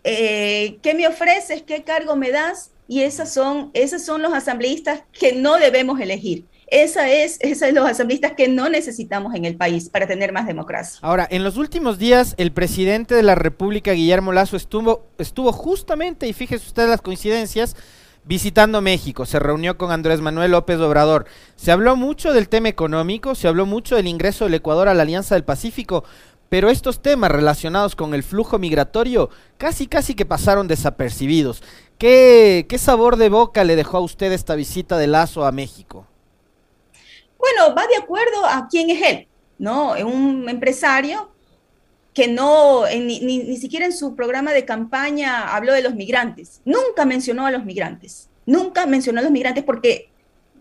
eh, 0.04 0.78
qué 0.80 0.94
me 0.94 1.06
ofreces, 1.06 1.62
qué 1.62 1.82
cargo 1.82 2.16
me 2.16 2.30
das, 2.30 2.70
y 2.88 3.02
esas 3.02 3.32
son, 3.32 3.70
esos 3.74 4.02
son 4.02 4.22
los 4.22 4.32
asambleístas 4.32 5.02
que 5.12 5.34
no 5.34 5.56
debemos 5.56 6.00
elegir. 6.00 6.46
Esa 6.66 7.10
es, 7.10 7.38
esos 7.40 7.58
son 7.58 7.74
los 7.74 7.88
asambleístas 7.88 8.32
que 8.32 8.48
no 8.48 8.68
necesitamos 8.68 9.34
en 9.34 9.44
el 9.44 9.56
país 9.56 9.88
para 9.88 10.06
tener 10.06 10.32
más 10.32 10.46
democracia. 10.46 10.98
Ahora, 11.02 11.26
en 11.30 11.44
los 11.44 11.56
últimos 11.56 11.98
días, 11.98 12.34
el 12.38 12.52
presidente 12.52 13.14
de 13.14 13.22
la 13.22 13.34
República, 13.34 13.92
Guillermo 13.92 14.32
Lazo, 14.32 14.56
estuvo, 14.56 15.06
estuvo 15.18 15.52
justamente, 15.52 16.26
y 16.26 16.32
fíjese 16.32 16.66
usted 16.66 16.88
las 16.88 17.02
coincidencias, 17.02 17.76
visitando 18.24 18.80
México, 18.80 19.26
se 19.26 19.38
reunió 19.38 19.76
con 19.76 19.90
Andrés 19.90 20.20
Manuel 20.20 20.52
López 20.52 20.78
Obrador. 20.78 21.26
Se 21.56 21.72
habló 21.72 21.96
mucho 21.96 22.32
del 22.32 22.48
tema 22.48 22.68
económico, 22.68 23.34
se 23.34 23.48
habló 23.48 23.66
mucho 23.66 23.96
del 23.96 24.06
ingreso 24.06 24.44
del 24.44 24.54
Ecuador 24.54 24.88
a 24.88 24.94
la 24.94 25.02
Alianza 25.02 25.34
del 25.34 25.44
Pacífico, 25.44 26.04
pero 26.48 26.70
estos 26.70 27.02
temas 27.02 27.30
relacionados 27.30 27.96
con 27.96 28.14
el 28.14 28.22
flujo 28.22 28.58
migratorio 28.58 29.30
casi 29.58 29.86
casi 29.86 30.14
que 30.14 30.24
pasaron 30.24 30.68
desapercibidos. 30.68 31.62
¿Qué, 31.98 32.66
qué 32.68 32.78
sabor 32.78 33.16
de 33.16 33.28
boca 33.28 33.64
le 33.64 33.76
dejó 33.76 33.98
a 33.98 34.00
usted 34.00 34.32
esta 34.32 34.54
visita 34.54 34.96
de 34.96 35.06
Lazo 35.06 35.44
a 35.44 35.52
México? 35.52 36.06
Bueno, 37.44 37.74
va 37.74 37.86
de 37.86 37.96
acuerdo 37.96 38.46
a 38.46 38.68
quién 38.70 38.88
es 38.88 39.02
él, 39.02 39.28
¿no? 39.58 39.92
Un 39.92 40.48
empresario 40.48 41.30
que 42.14 42.26
no, 42.26 42.86
ni, 42.86 43.20
ni, 43.20 43.56
siquiera 43.58 43.84
en 43.84 43.92
su 43.92 44.16
programa 44.16 44.54
de 44.54 44.64
campaña 44.64 45.54
habló 45.54 45.74
de 45.74 45.82
los 45.82 45.94
migrantes, 45.94 46.62
nunca 46.64 47.04
mencionó 47.04 47.44
a 47.44 47.50
los 47.50 47.66
migrantes, 47.66 48.30
nunca 48.46 48.86
mencionó 48.86 49.20
a 49.20 49.24
los 49.24 49.30
migrantes 49.30 49.62
porque 49.62 50.08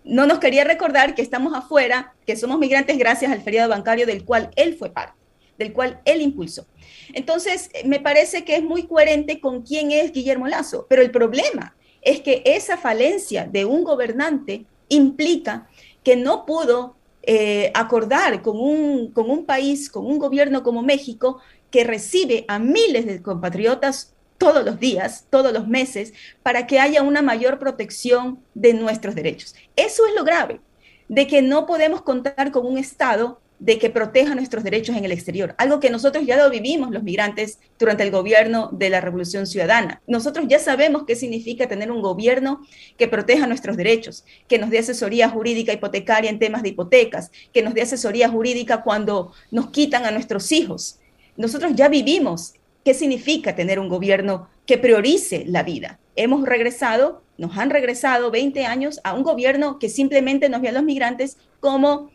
no 0.04 0.28
nos 0.28 0.40
quería 0.40 0.66
recordar 0.66 1.16
que 1.16 1.22
estamos 1.22 1.54
afuera, 1.54 2.16
que 2.26 2.36
somos 2.36 2.60
migrantes 2.60 2.98
gracias 2.98 3.32
al 3.32 3.42
feriado 3.42 3.70
bancario 3.70 4.06
del 4.06 4.26
cual 4.26 4.50
él 4.58 4.76
fue 4.76 4.90
parte, 4.90 5.18
del 5.58 5.72
cual 5.72 6.02
él 6.04 6.22
impulsó. 6.22 6.68
Entonces, 7.14 7.70
me 7.86 8.02
parece 8.02 8.44
que 8.44 8.58
es 8.58 8.64
muy 8.64 8.88
coherente 8.88 9.40
con 9.40 9.62
quién 9.62 9.94
es 9.94 10.12
Guillermo 10.12 10.50
Lazo, 10.50 10.86
pero 10.90 11.02
el 11.02 11.12
problema 11.12 11.78
es 12.02 12.20
que 12.20 12.42
esa 12.44 12.76
falencia 12.76 13.46
de 13.46 13.64
un 13.64 13.86
gobernante 13.86 14.66
implica 14.90 15.68
que 16.04 16.16
no 16.16 16.46
pudo 16.46 16.96
eh, 17.24 17.72
acordar 17.74 18.42
con 18.42 18.60
un, 18.60 19.12
con 19.12 19.30
un 19.30 19.46
país, 19.46 19.90
con 19.90 20.06
un 20.06 20.20
gobierno 20.20 20.64
como 20.64 20.84
México, 20.84 21.40
que 21.72 21.84
recibe 21.84 22.46
a 22.48 22.60
miles 22.60 23.06
de 23.06 23.22
compatriotas 23.22 24.14
todos 24.38 24.66
los 24.66 24.80
días, 24.80 25.26
todos 25.30 25.54
los 25.54 25.68
meses, 25.68 26.14
para 26.44 26.68
que 26.68 26.80
haya 26.80 27.02
una 27.02 27.22
mayor 27.22 27.60
protección 27.60 28.44
de 28.54 28.74
nuestros 28.74 29.16
derechos. 29.16 29.56
Eso 29.76 30.06
es 30.06 30.14
lo 30.16 30.24
grave, 30.24 30.60
de 31.08 31.28
que 31.28 31.42
no 31.42 31.66
podemos 31.66 32.02
contar 32.02 32.52
con 32.52 32.66
un 32.66 32.78
Estado 32.78 33.40
de 33.60 33.80
que 33.80 33.90
proteja 33.90 34.36
nuestros 34.36 34.64
derechos 34.64 34.96
en 34.96 35.06
el 35.06 35.12
exterior, 35.12 35.56
algo 35.58 35.80
que 35.80 35.90
nosotros 35.90 36.26
ya 36.26 36.38
lo 36.38 36.50
vivimos 36.50 36.92
los 36.92 37.04
migrantes 37.04 37.60
durante 37.80 38.04
el 38.04 38.12
gobierno 38.12 38.70
de 38.74 38.90
la 38.90 39.00
Revolución 39.00 39.48
Ciudadana. 39.48 40.02
Nosotros 40.08 40.46
ya 40.50 40.60
sabemos 40.60 41.04
qué 41.08 41.16
significa 41.16 41.68
tener 41.68 41.92
un 41.92 42.02
gobierno 42.02 42.62
que 42.98 43.08
proteja 43.08 43.48
nuestros 43.48 43.78
derechos, 43.78 44.26
que 44.48 44.60
nos 44.60 44.70
dé 44.70 44.80
asesoría 44.80 45.30
jurídica 45.30 45.72
hipotecaria 45.72 46.30
en 46.30 46.40
temas 46.40 46.64
de 46.64 46.70
hipotecas, 46.70 47.32
que 47.54 47.62
nos 47.62 47.74
dé 47.74 47.82
asesoría 47.82 48.30
jurídica 48.30 48.84
cuando 48.84 49.32
nos 49.52 49.70
quitan 49.70 50.06
a 50.06 50.12
nuestros 50.12 50.52
hijos. 50.52 51.00
Nosotros 51.38 51.72
ya 51.76 51.88
vivimos 51.88 52.54
qué 52.84 52.94
significa 52.94 53.56
tener 53.56 53.80
un 53.80 53.90
gobierno 53.90 54.50
que 54.66 54.78
priorice 54.78 55.44
la 55.48 55.64
vida. 55.64 56.00
Hemos 56.16 56.46
regresado, 56.46 57.24
nos 57.38 57.58
han 57.58 57.70
regresado 57.70 58.30
20 58.30 58.66
años 58.66 59.00
a 59.04 59.14
un 59.14 59.24
gobierno 59.24 59.80
que 59.80 59.90
simplemente 59.90 60.50
nos 60.50 60.62
ve 60.62 60.70
a 60.70 60.74
los 60.74 60.84
migrantes 60.84 61.38
como 61.60 62.12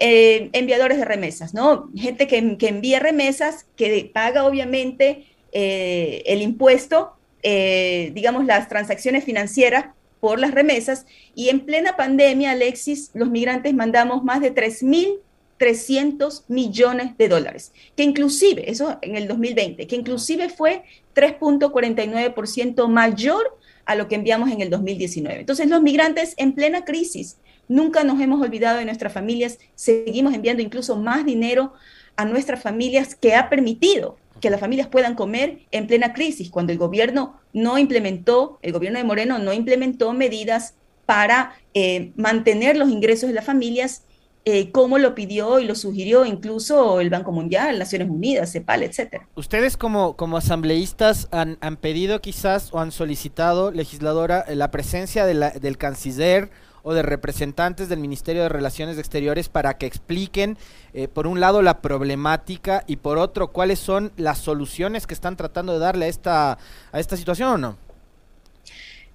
eh, 0.00 0.50
enviadores 0.52 0.96
de 0.96 1.04
remesas, 1.04 1.54
¿no? 1.54 1.90
Gente 1.96 2.28
que, 2.28 2.38
envía 2.38 3.00
remesas, 3.00 3.66
que 3.74 4.08
paga 4.14 4.44
obviamente 4.44 5.26
eh, 5.50 6.22
el 6.26 6.40
impuesto, 6.40 7.14
eh, 7.42 8.12
digamos, 8.14 8.46
las 8.46 8.68
transacciones 8.68 9.24
financieras 9.24 9.86
por 10.20 10.38
las 10.38 10.52
remesas. 10.52 11.04
Y 11.34 11.48
en 11.48 11.66
plena 11.66 11.96
pandemia, 11.96 12.52
Alexis, 12.52 13.10
los 13.12 13.28
migrantes 13.28 13.74
mandamos 13.74 14.22
más 14.22 14.40
de 14.40 14.54
3.300 14.54 16.44
millones 16.46 17.18
de 17.18 17.28
dólares, 17.28 17.72
que 17.96 18.04
inclusive, 18.04 18.70
eso 18.70 18.98
en 19.02 19.16
el 19.16 19.26
2020, 19.26 19.88
que 19.88 19.96
inclusive 19.96 20.48
fue 20.48 20.84
3.49% 21.16 22.86
mayor 22.86 23.58
a 23.84 23.96
lo 23.96 24.06
que 24.06 24.14
enviamos 24.14 24.52
en 24.52 24.60
el 24.60 24.70
2019. 24.70 25.40
Entonces, 25.40 25.66
los 25.68 25.82
migrantes 25.82 26.34
en 26.36 26.52
plena 26.52 26.84
crisis, 26.84 27.38
Nunca 27.68 28.02
nos 28.02 28.20
hemos 28.20 28.40
olvidado 28.40 28.78
de 28.78 28.84
nuestras 28.84 29.12
familias, 29.12 29.58
seguimos 29.74 30.34
enviando 30.34 30.62
incluso 30.62 30.96
más 30.96 31.24
dinero 31.24 31.72
a 32.16 32.24
nuestras 32.24 32.62
familias 32.62 33.14
que 33.14 33.34
ha 33.34 33.48
permitido 33.48 34.16
que 34.40 34.50
las 34.50 34.60
familias 34.60 34.88
puedan 34.88 35.14
comer 35.14 35.60
en 35.70 35.86
plena 35.86 36.12
crisis, 36.12 36.50
cuando 36.50 36.72
el 36.72 36.78
gobierno 36.78 37.40
no 37.52 37.78
implementó, 37.78 38.58
el 38.62 38.72
gobierno 38.72 38.98
de 38.98 39.04
Moreno 39.04 39.38
no 39.38 39.52
implementó 39.52 40.12
medidas 40.12 40.74
para 41.06 41.56
eh, 41.74 42.12
mantener 42.16 42.76
los 42.76 42.90
ingresos 42.90 43.28
de 43.28 43.34
las 43.34 43.44
familias, 43.44 44.04
eh, 44.44 44.70
como 44.70 44.98
lo 44.98 45.14
pidió 45.14 45.58
y 45.58 45.64
lo 45.64 45.74
sugirió 45.74 46.24
incluso 46.24 47.00
el 47.00 47.10
Banco 47.10 47.32
Mundial, 47.32 47.78
Naciones 47.78 48.08
Unidas, 48.08 48.52
CEPAL, 48.52 48.82
etcétera. 48.82 49.28
Ustedes 49.34 49.76
como, 49.76 50.16
como 50.16 50.36
asambleístas 50.36 51.28
han, 51.32 51.58
han 51.60 51.76
pedido 51.76 52.20
quizás 52.20 52.72
o 52.72 52.78
han 52.78 52.92
solicitado, 52.92 53.72
legisladora, 53.72 54.44
la 54.48 54.70
presencia 54.70 55.26
de 55.26 55.34
la, 55.34 55.50
del 55.50 55.76
canciller 55.76 56.50
o 56.88 56.94
de 56.94 57.02
representantes 57.02 57.90
del 57.90 57.98
Ministerio 57.98 58.40
de 58.40 58.48
Relaciones 58.48 58.96
Exteriores 58.96 59.50
para 59.50 59.76
que 59.76 59.84
expliquen, 59.84 60.56
eh, 60.94 61.06
por 61.06 61.26
un 61.26 61.38
lado, 61.38 61.60
la 61.60 61.82
problemática 61.82 62.82
y 62.86 62.96
por 62.96 63.18
otro, 63.18 63.52
cuáles 63.52 63.78
son 63.78 64.10
las 64.16 64.38
soluciones 64.38 65.06
que 65.06 65.12
están 65.12 65.36
tratando 65.36 65.74
de 65.74 65.80
darle 65.80 66.06
a 66.06 66.08
esta, 66.08 66.52
a 66.90 66.98
esta 66.98 67.18
situación 67.18 67.50
o 67.50 67.58
no? 67.58 67.76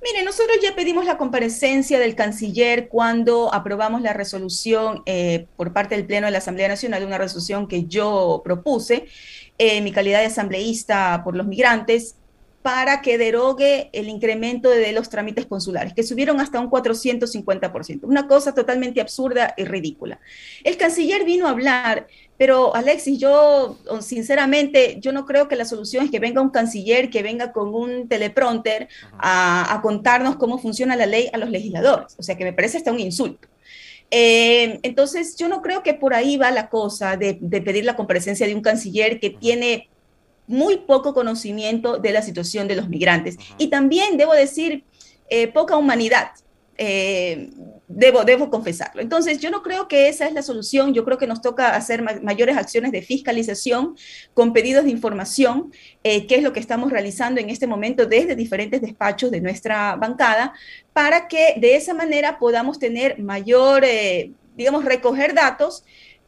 Mire, 0.03 0.23
nosotros 0.23 0.57
ya 0.61 0.75
pedimos 0.75 1.05
la 1.05 1.17
comparecencia 1.17 1.97
del 1.97 2.13
canciller 2.13 2.89
cuando 2.89 3.51
aprobamos 3.51 4.03
la 4.03 4.13
resolución 4.13 5.01
eh, 5.07 5.47
por 5.55 5.73
parte 5.73 5.95
del 5.95 6.05
Pleno 6.05 6.27
de 6.27 6.31
la 6.31 6.37
Asamblea 6.37 6.67
Nacional, 6.67 7.03
una 7.03 7.17
resolución 7.17 7.67
que 7.67 7.85
yo 7.85 8.43
propuse 8.45 9.07
en 9.57 9.83
mi 9.83 9.91
calidad 9.91 10.19
de 10.19 10.27
asambleísta 10.27 11.23
por 11.23 11.35
los 11.35 11.47
migrantes, 11.47 12.17
para 12.63 13.01
que 13.01 13.17
derogue 13.17 13.89
el 13.91 14.07
incremento 14.07 14.69
de 14.69 14.93
los 14.93 15.09
trámites 15.09 15.45
consulares, 15.45 15.93
que 15.93 16.01
subieron 16.01 16.39
hasta 16.39 16.61
un 16.61 16.69
450%. 16.71 17.99
Una 18.03 18.25
cosa 18.25 18.55
totalmente 18.55 19.01
absurda 19.01 19.53
y 19.57 19.65
ridícula. 19.65 20.19
El 20.63 20.77
canciller 20.77 21.25
vino 21.25 21.45
a 21.45 21.49
hablar, 21.49 22.07
pero 22.37 22.73
Alexis, 22.73 23.19
yo 23.19 23.77
sinceramente, 23.99 24.97
yo 25.01 25.11
no 25.11 25.25
creo 25.25 25.49
que 25.49 25.57
la 25.57 25.65
solución 25.65 26.05
es 26.05 26.11
que 26.11 26.21
venga 26.21 26.41
un 26.41 26.51
canciller, 26.51 27.09
que 27.09 27.21
venga 27.21 27.51
con 27.51 27.75
un 27.75 28.07
teleprompter 28.07 28.87
a, 29.19 29.79
contarnos 29.83 30.37
cómo 30.37 30.57
funciona 30.57 30.95
la 30.95 31.05
ley 31.05 31.29
a 31.33 31.37
los 31.37 31.49
legisladores. 31.49 32.15
O 32.17 32.23
sea, 32.23 32.37
que 32.37 32.45
me 32.45 32.53
parece 32.53 32.77
hasta 32.77 32.93
un 32.93 32.99
insulto. 33.01 33.49
Eh, 34.09 34.79
entonces, 34.83 35.35
yo 35.35 35.49
no 35.49 35.61
creo 35.61 35.83
que 35.83 35.95
por 35.95 36.13
ahí 36.13 36.37
va 36.37 36.49
la 36.51 36.69
cosa 36.69 37.17
de, 37.17 37.37
de, 37.41 37.61
pedir 37.61 37.83
la 37.83 37.97
comparecencia 37.97 38.47
de 38.47 38.55
un 38.55 38.61
canciller 38.61 39.19
que 39.19 39.31
tiene 39.31 39.89
muy 40.47 40.77
poco 40.77 41.13
conocimiento 41.13 41.97
de 41.97 42.11
la 42.11 42.21
situación 42.21 42.67
de 42.67 42.75
los 42.75 42.89
migrantes. 42.89 43.37
Y 43.57 43.67
también, 43.67 44.17
debo 44.17 44.33
decir, 44.33 44.83
eh, 45.29 45.47
poca 45.47 45.77
humanidad. 45.77 46.31
Eh, 46.77 47.51
debo, 47.87 48.23
debo 48.23 48.49
confesarlo. 48.49 49.01
Entonces, 49.01 49.39
yo 49.39 49.51
no 49.51 49.61
creo 49.61 49.87
que 49.87 50.09
esa 50.09 50.27
es 50.27 50.33
la 50.33 50.41
solución. 50.41 50.93
Yo 50.93 51.05
creo 51.05 51.17
que 51.17 51.27
nos 51.27 51.41
toca 51.41 51.75
hacer 51.75 52.01
mayores 52.21 52.57
acciones 52.57 52.91
de 52.91 53.03
fiscalización 53.03 53.95
con 54.33 54.53
pedidos 54.53 54.83
de 54.83 54.89
información, 54.89 55.71
eh, 56.03 56.25
que 56.25 56.35
es 56.35 56.43
lo 56.43 56.51
que 56.51 56.59
estamos 56.59 56.91
realizando 56.91 57.39
en 57.39 57.49
este 57.49 57.67
momento 57.67 58.05
desde 58.05 58.35
diferentes 58.35 58.81
despachos 58.81 59.31
de 59.31 59.41
nuestra 59.41 59.95
bancada, 59.95 60.53
para 60.93 61.27
que 61.27 61.55
de 61.57 61.75
esa 61.75 61.93
manera 61.93 62.39
podamos 62.39 62.79
tener 62.79 63.19
mayor, 63.19 63.83
digamos, 64.55 64.83
recoger 64.83 65.33
datos 65.35 65.83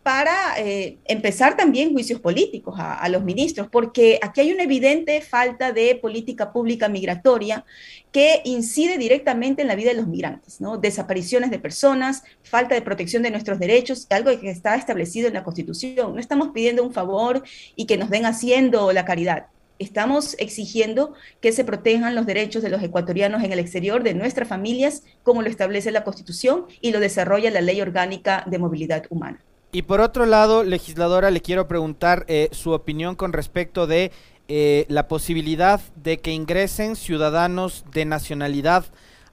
para 0.05 0.53
eh, 0.59 0.99
empezar 1.05 1.57
también 1.57 1.91
juicios 1.91 2.21
políticos 2.21 2.75
a, 2.77 3.09
los 3.09 3.23
ministros, 3.23 3.67
porque 3.71 4.19
aquí 4.21 4.39
hay 4.39 4.51
una 4.51 4.61
evidente 4.61 5.19
falta 5.19 5.71
de 5.71 5.95
política 5.95 6.53
pública 6.53 6.87
migratoria 6.89 7.65
que 8.11 8.43
incide 8.45 8.99
directamente 8.99 9.63
en 9.63 9.67
la 9.67 9.73
vida 9.73 9.89
de 9.89 9.97
los 9.97 10.05
migrantes, 10.05 10.61
¿no? 10.61 10.77
Desapariciones 10.77 11.49
de 11.49 11.57
personas, 11.57 12.21
falta 12.43 12.75
de 12.75 12.83
protección 12.83 13.23
de 13.23 13.31
nuestros 13.31 13.57
derechos, 13.57 14.05
algo 14.11 14.29
que 14.39 14.51
está 14.51 14.75
establecido 14.75 15.27
en 15.27 15.33
la 15.33 15.43
Constitución. 15.43 16.13
No 16.13 16.19
estamos 16.19 16.49
pidiendo 16.49 16.83
un 16.83 16.93
favor 16.93 17.41
y 17.75 17.87
que 17.87 17.97
nos 17.97 18.11
den 18.11 18.27
haciendo 18.27 18.93
la 18.93 19.05
caridad. 19.05 19.47
Estamos 19.79 20.35
exigiendo 20.37 21.15
que 21.41 21.51
se 21.51 21.65
protejan 21.65 22.13
los 22.13 22.27
derechos 22.27 22.61
de 22.61 22.69
los 22.69 22.83
ecuatorianos 22.83 23.43
en 23.43 23.51
el 23.51 23.57
exterior, 23.57 24.03
de 24.03 24.13
nuestras 24.13 24.47
familias, 24.47 25.01
como 25.23 25.41
lo 25.41 25.49
establece 25.49 25.89
la 25.89 26.03
Constitución 26.03 26.67
y 26.79 26.91
lo 26.91 26.99
desarrolla 26.99 27.49
la 27.49 27.61
Ley 27.61 27.81
Orgánica 27.81 28.43
de 28.45 28.59
Movilidad 28.59 29.05
Humana. 29.09 29.43
Y 29.71 29.81
por 29.81 30.01
otro 30.01 30.25
lado, 30.25 30.63
legisladora, 30.63 31.31
le 31.31 31.41
quiero 31.41 31.67
preguntar 31.67 32.25
eh, 32.27 32.49
su 32.51 32.71
opinión 32.71 33.15
con 33.15 33.33
respecto 33.33 33.87
de 33.87 34.11
eh, 34.47 34.85
la 34.89 35.07
posibilidad 35.07 35.81
de 35.95 36.19
que 36.19 36.31
ingresen 36.31 36.95
ciudadanos 36.95 37.83
de 37.91 38.05
nacionalidad 38.05 38.85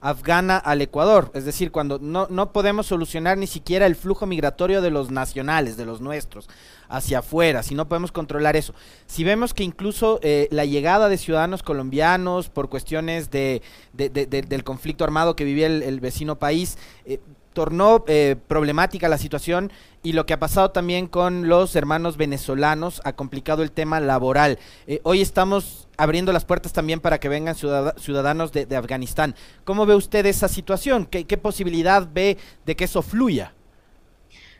afgana 0.03 0.57
al 0.57 0.81
Ecuador. 0.81 1.31
Es 1.33 1.45
decir, 1.45 1.71
cuando 1.71 1.97
no, 1.97 2.27
no 2.29 2.51
podemos 2.51 2.87
solucionar 2.87 3.37
ni 3.37 3.47
siquiera 3.47 3.85
el 3.85 3.95
flujo 3.95 4.25
migratorio 4.25 4.81
de 4.81 4.91
los 4.91 5.11
nacionales, 5.11 5.77
de 5.77 5.85
los 5.85 6.01
nuestros, 6.01 6.49
hacia 6.89 7.19
afuera, 7.19 7.63
si 7.63 7.73
no 7.73 7.87
podemos 7.87 8.11
controlar 8.11 8.57
eso. 8.57 8.73
Si 9.05 9.23
vemos 9.23 9.53
que 9.53 9.63
incluso 9.63 10.19
eh, 10.21 10.49
la 10.51 10.65
llegada 10.65 11.07
de 11.07 11.17
ciudadanos 11.17 11.63
colombianos 11.63 12.49
por 12.49 12.69
cuestiones 12.69 13.31
de, 13.31 13.61
del 13.93 14.63
conflicto 14.65 15.05
armado 15.05 15.37
que 15.37 15.45
vivía 15.45 15.67
el, 15.67 15.99
vecino 16.01 16.37
país, 16.37 16.77
eh, 17.05 17.19
tornó 17.53 18.03
eh, 18.07 18.35
problemática 18.47 19.07
la 19.07 19.17
situación 19.17 19.71
y 20.01 20.13
lo 20.13 20.25
que 20.25 20.33
ha 20.33 20.39
pasado 20.39 20.71
también 20.71 21.07
con 21.07 21.47
los 21.47 21.75
hermanos 21.75 22.17
venezolanos 22.17 23.01
ha 23.05 23.13
complicado 23.13 23.63
el 23.63 23.71
tema 23.71 23.99
laboral. 23.99 24.59
Eh, 24.87 24.99
hoy 25.03 25.21
estamos 25.21 25.87
abriendo 25.97 26.33
las 26.33 26.43
puertas 26.43 26.73
también 26.73 26.99
para 26.99 27.19
que 27.19 27.29
vengan 27.29 27.55
ciudadanos 27.55 28.51
de, 28.51 28.75
Afganistán. 28.75 29.35
¿Cómo 29.63 29.85
ve 29.85 29.95
usted 29.95 30.25
esa 30.25 30.47
situación? 30.47 31.05
¿Qué, 31.05 31.37
posibilidad 31.37 32.07
ve 32.11 32.37
de 32.65 32.75
que 32.75 32.85
eso 32.85 33.01
fluya? 33.01 33.53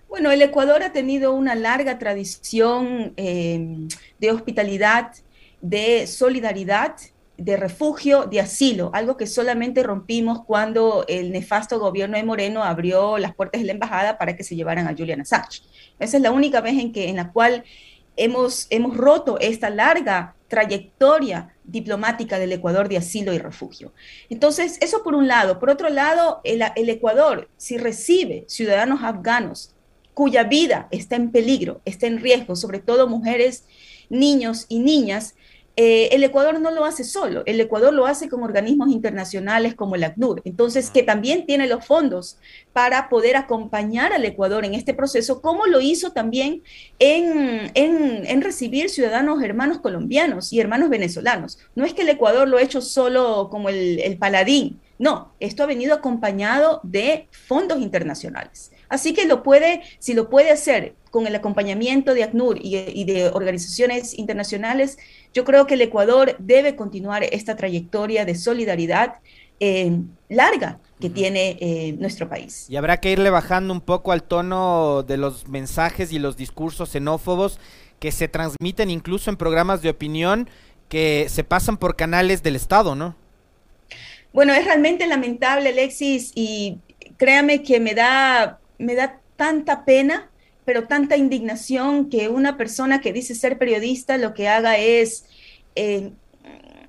Bueno, 0.08 0.32
el 0.32 0.42
Ecuador 0.42 0.84
ha 0.84 0.94
tenido 0.94 1.34
una 1.34 1.56
larga 1.56 1.98
tradición 1.98 3.14
eh, 3.18 3.88
de 4.20 4.32
hospitalidad, 4.32 5.12
de 5.62 6.06
solidaridad 6.06 6.96
de 7.38 7.58
refugio, 7.58 8.26
de 8.26 8.40
asilo, 8.40 8.92
algo 8.94 9.18
que 9.18 9.26
solamente 9.26 9.82
rompimos 9.84 10.44
cuando 10.46 11.04
el 11.08 11.32
nefasto 11.32 11.80
gobierno 11.80 12.18
de 12.18 12.24
Moreno 12.24 12.64
abrió 12.64 13.18
las 13.18 13.34
puertas 13.34 13.62
de 13.62 13.66
la 13.66 13.74
embajada 13.74 14.18
para 14.18 14.36
que 14.36 14.44
se 14.44 14.56
llevaran 14.56 14.88
a 14.88 14.96
Julian 14.96 15.22
Assange. 15.22 15.62
Esa 16.00 16.18
es 16.18 16.24
la 16.24 16.32
única 16.32 16.62
vez 16.62 16.80
en, 16.80 16.92
que, 16.92 17.10
en 17.10 17.16
la 17.16 17.32
cual 17.32 17.64
hemos, 18.18 18.68
hemos 18.70 18.96
roto 18.96 19.40
esta 19.40 19.70
larga 19.70 20.36
trayectoria 20.48 21.56
diplomática 21.64 22.38
del 22.38 22.52
Ecuador 22.52 22.88
de 22.88 22.98
asilo 22.98 23.34
y 23.34 23.40
refugio. 23.40 23.94
Entonces, 24.30 24.78
eso 24.82 25.02
por 25.02 25.16
un 25.16 25.28
lado. 25.28 25.60
Por 25.60 25.72
otro 25.72 25.90
lado, 25.90 26.42
el, 26.44 26.64
el 26.76 26.90
Ecuador, 26.90 27.50
si 27.58 27.78
recibe 27.78 28.46
ciudadanos 28.48 29.02
afganos 29.04 29.74
cuya 30.14 30.44
vida 30.44 30.88
está 30.92 31.16
en 31.16 31.32
peligro, 31.32 31.82
está 31.86 32.06
en 32.06 32.20
riesgo, 32.20 32.56
sobre 32.56 32.80
todo 32.80 33.08
mujeres, 33.08 33.66
niños 34.10 34.68
y 34.70 34.80
niñas, 34.80 35.36
eh, 35.76 36.10
el 36.12 36.24
Ecuador 36.24 36.60
no 36.60 36.70
lo 36.70 36.86
hace 36.86 37.04
solo, 37.04 37.42
el 37.48 37.60
Ecuador 37.60 37.92
lo 37.94 38.06
hace 38.06 38.30
con 38.30 38.44
organismos 38.44 38.90
internacionales 38.90 39.74
como 39.74 39.96
el 39.96 40.04
ACNUR, 40.04 40.42
entonces 40.46 40.92
que 40.92 41.02
también 41.02 41.48
tiene 41.48 41.68
los 41.68 41.84
fondos 41.84 42.38
para 42.74 43.10
poder 43.10 43.36
acompañar 43.36 44.14
al 44.14 44.24
Ecuador 44.24 44.66
en 44.66 44.76
este 44.76 44.94
proceso, 44.94 45.42
como 45.42 45.66
lo 45.66 45.82
hizo 45.82 46.12
también 46.12 46.62
en, 47.00 47.72
en, 47.74 48.42
recibir 48.42 48.90
ciudadanos 48.90 49.42
hermanos 49.42 49.80
colombianos 49.80 50.54
y 50.54 50.60
hermanos 50.60 50.90
venezolanos. 50.90 51.58
No 51.74 51.86
es 51.86 51.94
que 51.94 52.04
el 52.04 52.10
Ecuador 52.10 52.48
lo 52.48 52.58
ha 52.58 52.62
hecho 52.62 52.82
solo 52.82 53.48
como 53.50 53.70
el, 53.70 54.00
el 54.00 54.18
paladín, 54.18 54.80
no, 55.00 55.34
esto 55.40 55.64
ha 55.64 55.66
venido 55.66 55.96
acompañado 55.96 56.82
de 56.84 57.28
fondos 57.32 57.82
internacionales. 57.82 58.72
Así 58.90 59.14
que 59.14 59.26
lo 59.26 59.42
puede, 59.42 59.82
si 59.98 60.14
lo 60.14 60.30
puede 60.30 60.52
hacer 60.52 60.94
con 61.14 61.28
el 61.28 61.36
acompañamiento 61.36 62.16
de 62.16 62.24
ACNUR 62.24 62.58
y, 62.60 63.04
de 63.04 63.30
organizaciones 63.30 64.18
internacionales, 64.18 64.98
yo 65.32 65.44
creo 65.46 65.68
que 65.68 65.76
el 65.76 65.82
Ecuador 65.82 66.36
debe 66.40 66.76
continuar 66.76 67.24
esta 67.24 67.56
trayectoria 67.56 68.26
de 68.26 68.34
solidaridad 68.34 69.20
eh, 69.60 69.96
larga 70.28 70.80
que 71.00 71.12
tiene 71.12 71.60
eh, 71.62 71.94
nuestro 72.00 72.28
país. 72.28 72.66
Y 72.68 72.78
habrá 72.78 73.00
que 73.00 73.12
irle 73.12 73.30
bajando 73.30 73.72
un 73.76 73.82
poco 73.82 74.12
al 74.12 74.24
tono 74.24 75.04
de 75.04 75.18
los 75.18 75.48
mensajes 75.48 76.12
y 76.12 76.18
los 76.18 76.36
discursos 76.36 76.90
xenófobos 76.90 77.60
que 78.00 78.12
se 78.12 78.28
transmiten 78.28 78.90
incluso 78.90 79.30
en 79.30 79.38
programas 79.38 79.84
de 79.84 79.92
opinión 79.92 80.50
que 80.90 81.28
se 81.30 81.44
pasan 81.44 81.78
por 81.78 81.96
canales 81.96 82.42
del 82.42 82.56
Estado, 82.56 82.96
¿no? 82.96 83.16
Bueno, 84.34 84.52
es 84.52 84.66
realmente 84.66 85.06
lamentable, 85.06 85.70
Alexis, 85.70 86.32
y 86.34 86.80
créame 87.18 87.62
que 87.62 87.80
me 87.80 87.94
da 87.94 88.58
me 88.80 88.96
da 88.96 89.20
tanta 89.36 89.86
pena, 89.86 90.32
pero 90.66 90.88
tanta 90.88 91.18
indignación 91.18 92.10
que 92.10 92.30
una 92.30 92.58
persona 92.58 93.02
que 93.02 93.14
dice 93.14 93.36
ser 93.36 93.58
periodista 93.58 94.18
lo 94.18 94.34
que 94.34 94.48
haga 94.48 94.78
es 94.78 95.26
eh, 95.76 96.12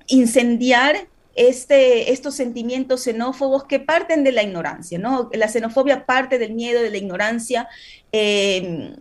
incendiar 0.07 1.07
este, 1.35 2.11
estos 2.11 2.35
sentimientos 2.35 3.03
xenófobos 3.03 3.65
que 3.65 3.79
parten 3.79 4.23
de 4.23 4.31
la 4.31 4.43
ignorancia, 4.43 4.97
¿no? 4.97 5.29
La 5.33 5.49
xenofobia 5.49 6.05
parte 6.05 6.39
del 6.39 6.53
miedo, 6.53 6.81
de 6.81 6.89
la 6.89 6.97
ignorancia, 6.97 7.67
eh, 8.11 8.95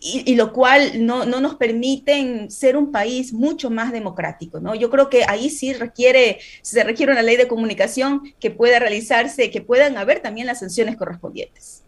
y, 0.00 0.34
lo 0.34 0.52
cual 0.52 1.06
no, 1.06 1.24
no, 1.24 1.40
nos 1.40 1.54
permiten 1.56 2.50
ser 2.50 2.76
un 2.76 2.90
país 2.90 3.32
mucho 3.32 3.70
más 3.70 3.92
democrático, 3.92 4.60
¿no? 4.60 4.74
Yo 4.74 4.90
creo 4.90 5.08
que 5.08 5.24
ahí 5.24 5.50
sí 5.50 5.72
requiere, 5.72 6.38
se 6.62 6.82
requiere 6.84 7.12
una 7.12 7.22
ley 7.22 7.36
de 7.36 7.48
comunicación 7.48 8.22
que 8.40 8.50
pueda 8.50 8.78
realizarse, 8.78 9.50
que 9.50 9.60
puedan 9.60 9.96
haber 9.96 10.20
también 10.20 10.46
las 10.46 10.60
sanciones 10.60 10.96
correspondientes. 10.96 11.84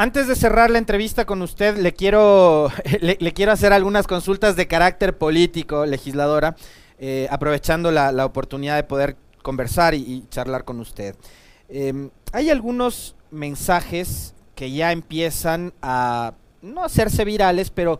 Antes 0.00 0.28
de 0.28 0.36
cerrar 0.36 0.70
la 0.70 0.78
entrevista 0.78 1.24
con 1.24 1.42
usted, 1.42 1.76
le 1.76 1.92
quiero, 1.92 2.70
le, 3.00 3.32
quiero 3.32 3.50
hacer 3.50 3.72
algunas 3.72 4.06
consultas 4.06 4.54
de 4.54 4.68
carácter 4.68 5.18
político, 5.18 5.86
legisladora, 5.86 6.54
eh, 7.00 7.26
aprovechando 7.32 7.90
la, 7.90 8.24
oportunidad 8.24 8.76
de 8.76 8.84
poder 8.84 9.16
conversar 9.42 9.94
y, 9.96 10.24
charlar 10.30 10.64
con 10.64 10.78
usted. 10.78 11.16
Em, 11.68 12.10
hay 12.32 12.48
algunos 12.48 13.16
mensajes 13.32 14.34
que 14.54 14.70
ya 14.70 14.92
empiezan 14.92 15.74
a 15.82 16.34
no 16.62 16.84
hacerse 16.84 17.24
virales, 17.24 17.70
pero 17.70 17.98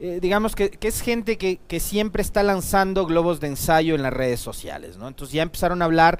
eh, 0.00 0.18
digamos 0.20 0.56
que, 0.56 0.70
que, 0.70 0.88
es 0.88 1.00
gente 1.00 1.38
que, 1.38 1.60
que 1.68 1.78
siempre 1.78 2.22
está 2.22 2.42
lanzando 2.42 3.06
globos 3.06 3.38
de 3.38 3.46
ensayo 3.46 3.94
en 3.94 4.02
las 4.02 4.12
redes 4.12 4.40
sociales, 4.40 4.96
¿no? 4.96 5.06
Entonces 5.06 5.32
ya 5.32 5.44
empezaron 5.44 5.80
a 5.80 5.84
hablar 5.84 6.18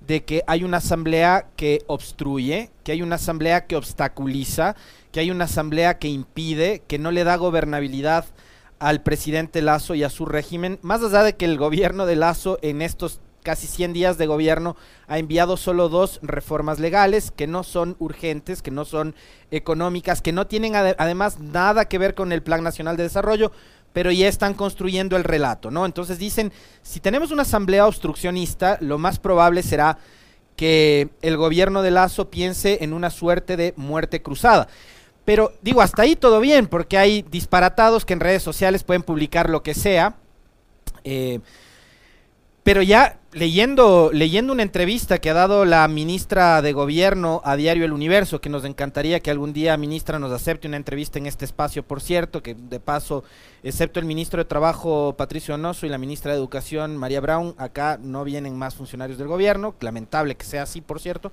de 0.00 0.24
que 0.24 0.42
hay 0.46 0.64
una 0.64 0.78
asamblea 0.78 1.46
que 1.56 1.82
obstruye, 1.86 2.70
que 2.84 2.92
hay 2.92 3.02
una 3.02 3.16
asamblea 3.16 3.66
que 3.66 3.76
obstaculiza, 3.76 4.76
que 5.12 5.20
hay 5.20 5.30
una 5.30 5.44
asamblea 5.44 5.98
que 5.98 6.08
impide, 6.08 6.82
que 6.86 6.98
no 6.98 7.10
le 7.10 7.24
da 7.24 7.36
gobernabilidad 7.36 8.26
al 8.78 9.02
presidente 9.02 9.62
Lazo 9.62 9.94
y 9.94 10.04
a 10.04 10.10
su 10.10 10.26
régimen, 10.26 10.78
más 10.82 11.02
allá 11.02 11.22
de 11.22 11.34
que 11.34 11.46
el 11.46 11.56
gobierno 11.56 12.06
de 12.06 12.16
Lazo 12.16 12.58
en 12.62 12.82
estos 12.82 13.20
casi 13.46 13.68
100 13.68 13.92
días 13.92 14.18
de 14.18 14.26
gobierno 14.26 14.74
ha 15.06 15.20
enviado 15.20 15.56
solo 15.56 15.88
dos 15.88 16.18
reformas 16.20 16.80
legales 16.80 17.30
que 17.30 17.46
no 17.46 17.62
son 17.62 17.94
urgentes, 18.00 18.60
que 18.60 18.72
no 18.72 18.84
son 18.84 19.14
económicas, 19.52 20.20
que 20.20 20.32
no 20.32 20.48
tienen 20.48 20.74
además 20.74 21.38
nada 21.38 21.84
que 21.84 21.98
ver 21.98 22.16
con 22.16 22.32
el 22.32 22.42
Plan 22.42 22.64
Nacional 22.64 22.96
de 22.96 23.04
Desarrollo, 23.04 23.52
pero 23.96 24.12
ya 24.12 24.28
están 24.28 24.52
construyendo 24.52 25.16
el 25.16 25.24
relato, 25.24 25.70
¿no? 25.70 25.86
Entonces 25.86 26.18
dicen, 26.18 26.52
si 26.82 27.00
tenemos 27.00 27.30
una 27.30 27.44
asamblea 27.44 27.86
obstruccionista, 27.86 28.76
lo 28.82 28.98
más 28.98 29.18
probable 29.18 29.62
será 29.62 29.96
que 30.54 31.08
el 31.22 31.38
gobierno 31.38 31.80
de 31.80 31.92
Lazo 31.92 32.28
piense 32.28 32.84
en 32.84 32.92
una 32.92 33.08
suerte 33.08 33.56
de 33.56 33.72
muerte 33.74 34.20
cruzada. 34.20 34.68
Pero 35.24 35.54
digo, 35.62 35.80
hasta 35.80 36.02
ahí 36.02 36.14
todo 36.14 36.40
bien, 36.40 36.66
porque 36.66 36.98
hay 36.98 37.22
disparatados 37.22 38.04
que 38.04 38.12
en 38.12 38.20
redes 38.20 38.42
sociales 38.42 38.84
pueden 38.84 39.02
publicar 39.02 39.48
lo 39.48 39.62
que 39.62 39.72
sea. 39.72 40.16
Eh, 41.02 41.40
pero 42.66 42.82
ya 42.82 43.20
leyendo, 43.32 44.10
leyendo 44.12 44.52
una 44.52 44.64
entrevista 44.64 45.18
que 45.18 45.30
ha 45.30 45.34
dado 45.34 45.64
la 45.64 45.86
ministra 45.86 46.60
de 46.62 46.72
Gobierno 46.72 47.40
a 47.44 47.54
Diario 47.54 47.84
El 47.84 47.92
Universo, 47.92 48.40
que 48.40 48.48
nos 48.48 48.64
encantaría 48.64 49.20
que 49.20 49.30
algún 49.30 49.52
día, 49.52 49.76
ministra, 49.76 50.18
nos 50.18 50.32
acepte 50.32 50.66
una 50.66 50.76
entrevista 50.76 51.20
en 51.20 51.26
este 51.26 51.44
espacio, 51.44 51.84
por 51.84 52.00
cierto, 52.00 52.42
que 52.42 52.56
de 52.56 52.80
paso, 52.80 53.22
excepto 53.62 54.00
el 54.00 54.06
ministro 54.06 54.38
de 54.38 54.46
Trabajo 54.46 55.14
Patricio 55.16 55.54
Onoso 55.54 55.86
y 55.86 55.90
la 55.90 55.98
ministra 55.98 56.32
de 56.32 56.38
Educación 56.38 56.96
María 56.96 57.20
Brown, 57.20 57.54
acá 57.56 58.00
no 58.02 58.24
vienen 58.24 58.58
más 58.58 58.74
funcionarios 58.74 59.16
del 59.16 59.28
gobierno, 59.28 59.76
lamentable 59.78 60.34
que 60.34 60.44
sea 60.44 60.64
así, 60.64 60.80
por 60.80 60.98
cierto. 60.98 61.30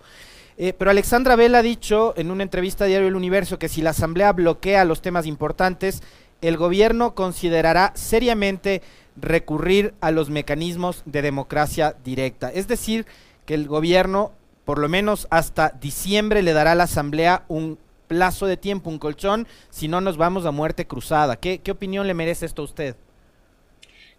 Eh, 0.56 0.74
pero 0.78 0.92
Alexandra 0.92 1.36
Vela 1.36 1.58
ha 1.58 1.64
dicho 1.64 2.14
en 2.16 2.30
una 2.30 2.44
entrevista 2.44 2.84
a 2.84 2.88
Diario 2.88 3.08
El 3.08 3.16
Universo 3.16 3.58
que 3.58 3.70
si 3.70 3.82
la 3.82 3.90
Asamblea 3.90 4.34
bloquea 4.34 4.86
los 4.86 5.02
temas 5.02 5.26
importantes, 5.26 6.04
el 6.42 6.58
gobierno 6.58 7.16
considerará 7.16 7.92
seriamente 7.96 8.82
recurrir 9.16 9.94
a 10.02 10.12
los 10.12 10.30
mecanismos 10.30 11.04
de 11.06 11.22
democracia 11.22 11.96
directa. 12.04 12.50
Es 12.50 12.68
decir, 12.68 13.06
que 13.46 13.54
el 13.54 13.68
gobierno, 13.68 14.32
por 14.66 14.80
lo 14.80 14.90
menos 14.90 15.28
hasta 15.30 15.70
diciembre, 15.70 16.42
le 16.42 16.54
dará 16.54 16.74
a 16.74 16.76
la 16.76 16.84
Asamblea 16.84 17.44
un 17.48 17.78
plazo 18.08 18.48
de 18.48 18.58
tiempo, 18.58 18.90
un 18.90 19.00
colchón, 19.00 19.48
si 19.70 19.88
no 19.88 20.02
nos 20.02 20.18
vamos 20.18 20.46
a 20.46 20.52
muerte 20.52 20.86
cruzada. 20.86 21.36
¿Qué, 21.36 21.60
qué 21.60 21.72
opinión 21.72 22.08
le 22.08 22.14
merece 22.14 22.46
esto 22.46 22.62
a 22.62 22.66
usted? 22.66 22.96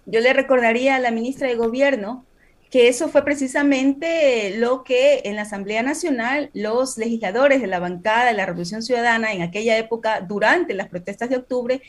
Yo 0.06 0.20
le 0.20 0.32
recordaría 0.32 0.96
a 0.96 1.00
la 1.00 1.10
ministra 1.10 1.48
de 1.48 1.54
Gobierno 1.54 2.24
que 2.70 2.88
eso 2.88 3.08
fue 3.08 3.24
precisamente 3.24 4.56
lo 4.58 4.82
que 4.82 5.22
en 5.26 5.36
la 5.36 5.42
Asamblea 5.42 5.84
Nacional 5.84 6.50
los 6.54 6.98
legisladores 6.98 7.60
de 7.60 7.68
la 7.68 7.78
bancada 7.78 8.26
de 8.26 8.32
la 8.32 8.46
Revolución 8.46 8.82
Ciudadana 8.82 9.32
en 9.32 9.42
aquella 9.42 9.78
época, 9.78 10.20
durante 10.22 10.74
las 10.74 10.88
protestas 10.88 11.30
de 11.30 11.36
octubre, 11.36 11.82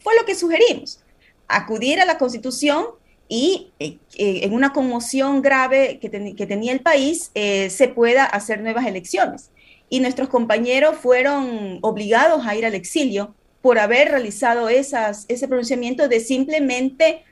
fue 0.00 0.16
lo 0.16 0.24
que 0.24 0.34
sugerimos 0.34 1.04
acudir 1.48 2.00
a 2.00 2.04
la 2.04 2.18
Constitución 2.18 2.86
y 3.28 3.72
eh, 3.78 3.98
eh, 4.16 4.40
en 4.42 4.52
una 4.52 4.74
conmoción 4.74 5.40
grave 5.40 5.98
que, 6.00 6.10
tenía 6.10 6.72
el 6.72 6.80
país, 6.80 7.30
eh, 7.34 7.70
se 7.70 7.88
pueda 7.88 8.24
hacer 8.24 8.60
nuevas 8.60 8.86
elecciones. 8.86 9.50
Y 9.88 10.00
nuestros 10.00 10.28
compañeros 10.28 10.96
fueron 10.96 11.78
obligados 11.80 12.46
a 12.46 12.54
ir 12.56 12.66
al 12.66 12.74
exilio 12.74 13.34
por 13.62 13.78
haber 13.78 14.10
realizado 14.10 14.68
esas, 14.68 15.24
ese 15.28 15.48
pronunciamiento 15.48 16.08
de 16.08 16.20
simplemente 16.20 17.24